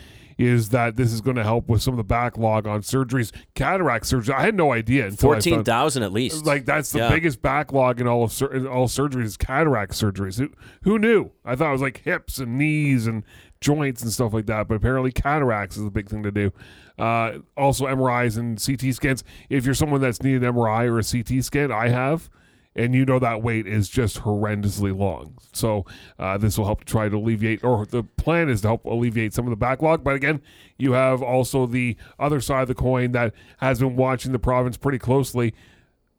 is 0.40 0.70
that 0.70 0.96
this 0.96 1.12
is 1.12 1.20
going 1.20 1.36
to 1.36 1.42
help 1.44 1.68
with 1.68 1.82
some 1.82 1.92
of 1.92 1.98
the 1.98 2.04
backlog 2.04 2.66
on 2.66 2.80
surgeries, 2.80 3.30
cataract 3.54 4.06
surgery. 4.06 4.34
I 4.34 4.40
had 4.40 4.54
no 4.54 4.72
idea. 4.72 5.04
until 5.04 5.28
14,000 5.30 6.02
at 6.02 6.12
least. 6.12 6.46
Like 6.46 6.64
that's 6.64 6.92
the 6.92 7.00
Yeah. 7.00 7.10
biggest 7.10 7.42
backlog 7.42 8.00
in 8.00 8.06
all 8.06 8.24
of 8.24 8.32
sur- 8.32 8.50
in 8.52 8.66
all 8.66 8.88
surgeries 8.88 9.24
is 9.24 9.36
cataract 9.36 9.92
surgeries. 9.92 10.38
Who, 10.38 10.48
who 10.82 10.98
knew? 10.98 11.30
I 11.44 11.56
thought 11.56 11.68
it 11.68 11.72
was 11.72 11.82
like 11.82 11.98
hips 11.98 12.38
and 12.38 12.56
knees 12.56 13.06
and 13.06 13.22
joints 13.60 14.00
and 14.02 14.10
stuff 14.10 14.32
like 14.32 14.46
that, 14.46 14.66
but 14.66 14.76
apparently 14.76 15.12
cataracts 15.12 15.76
is 15.76 15.84
a 15.84 15.90
big 15.90 16.08
thing 16.08 16.22
to 16.22 16.30
do. 16.30 16.52
Uh, 16.98 17.40
also 17.56 17.84
MRIs 17.86 18.38
and 18.38 18.58
CT 18.64 18.94
scans. 18.94 19.22
If 19.50 19.66
you're 19.66 19.74
someone 19.74 20.00
that's 20.00 20.22
needed 20.22 20.42
an 20.42 20.54
MRI 20.54 20.84
or 20.86 20.98
a 20.98 21.04
CT 21.04 21.44
scan, 21.44 21.70
I 21.70 21.88
have. 21.88 22.30
And 22.76 22.94
you 22.94 23.04
know 23.04 23.18
that 23.18 23.42
wait 23.42 23.66
is 23.66 23.88
just 23.88 24.20
horrendously 24.20 24.96
long. 24.96 25.36
So 25.52 25.84
uh, 26.18 26.38
this 26.38 26.56
will 26.56 26.66
help 26.66 26.84
try 26.84 27.08
to 27.08 27.16
alleviate, 27.16 27.64
or 27.64 27.84
the 27.84 28.04
plan 28.04 28.48
is 28.48 28.60
to 28.60 28.68
help 28.68 28.84
alleviate 28.84 29.34
some 29.34 29.44
of 29.44 29.50
the 29.50 29.56
backlog. 29.56 30.04
But 30.04 30.14
again, 30.14 30.40
you 30.78 30.92
have 30.92 31.20
also 31.20 31.66
the 31.66 31.96
other 32.18 32.40
side 32.40 32.62
of 32.62 32.68
the 32.68 32.74
coin 32.74 33.12
that 33.12 33.34
has 33.58 33.80
been 33.80 33.96
watching 33.96 34.32
the 34.32 34.38
province 34.38 34.76
pretty 34.76 34.98
closely 34.98 35.52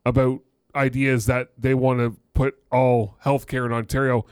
about 0.05 0.41
ideas 0.75 1.25
that 1.25 1.49
they 1.57 1.73
want 1.73 1.99
to 1.99 2.17
put 2.33 2.55
all 2.71 3.17
healthcare 3.23 3.65
in 3.65 3.71
Ontario 3.71 4.25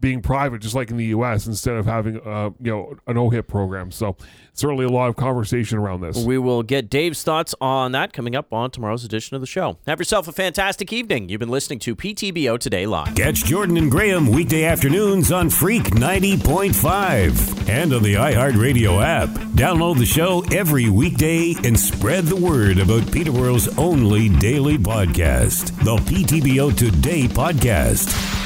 being 0.00 0.20
private, 0.20 0.60
just 0.60 0.74
like 0.74 0.90
in 0.90 0.96
the 0.96 1.06
U.S., 1.06 1.46
instead 1.46 1.76
of 1.76 1.86
having 1.86 2.20
uh, 2.20 2.50
you 2.60 2.70
know 2.70 2.96
an 3.06 3.16
OHIP 3.16 3.46
program. 3.46 3.90
So 3.90 4.16
certainly 4.52 4.84
a 4.84 4.88
lot 4.88 5.08
of 5.08 5.16
conversation 5.16 5.78
around 5.78 6.00
this. 6.00 6.16
We 6.24 6.38
will 6.38 6.62
get 6.62 6.90
Dave's 6.90 7.22
thoughts 7.22 7.54
on 7.60 7.92
that 7.92 8.12
coming 8.12 8.34
up 8.34 8.52
on 8.52 8.70
tomorrow's 8.70 9.04
edition 9.04 9.34
of 9.34 9.40
the 9.40 9.46
show. 9.46 9.78
Have 9.86 9.98
yourself 9.98 10.28
a 10.28 10.32
fantastic 10.32 10.92
evening. 10.92 11.28
You've 11.28 11.40
been 11.40 11.48
listening 11.48 11.78
to 11.80 11.96
PTBO 11.96 12.58
Today 12.58 12.86
Live. 12.86 13.14
Catch 13.14 13.44
Jordan 13.44 13.76
and 13.76 13.90
Graham 13.90 14.28
weekday 14.28 14.64
afternoons 14.64 15.32
on 15.32 15.50
Freak 15.50 15.84
90.5 15.84 17.68
and 17.68 17.92
on 17.92 18.02
the 18.02 18.14
iHeartRadio 18.14 19.02
app. 19.02 19.28
Download 19.56 19.98
the 19.98 20.06
show 20.06 20.44
every 20.52 20.90
weekday 20.90 21.54
and 21.64 21.78
spread 21.78 22.24
the 22.24 22.36
word 22.36 22.78
about 22.78 23.10
Peterborough's 23.10 23.68
only 23.78 24.28
daily 24.28 24.78
podcast, 24.78 25.76
the 25.84 25.96
PTBO 25.96 26.76
Today 26.76 27.24
Podcast. 27.24 28.45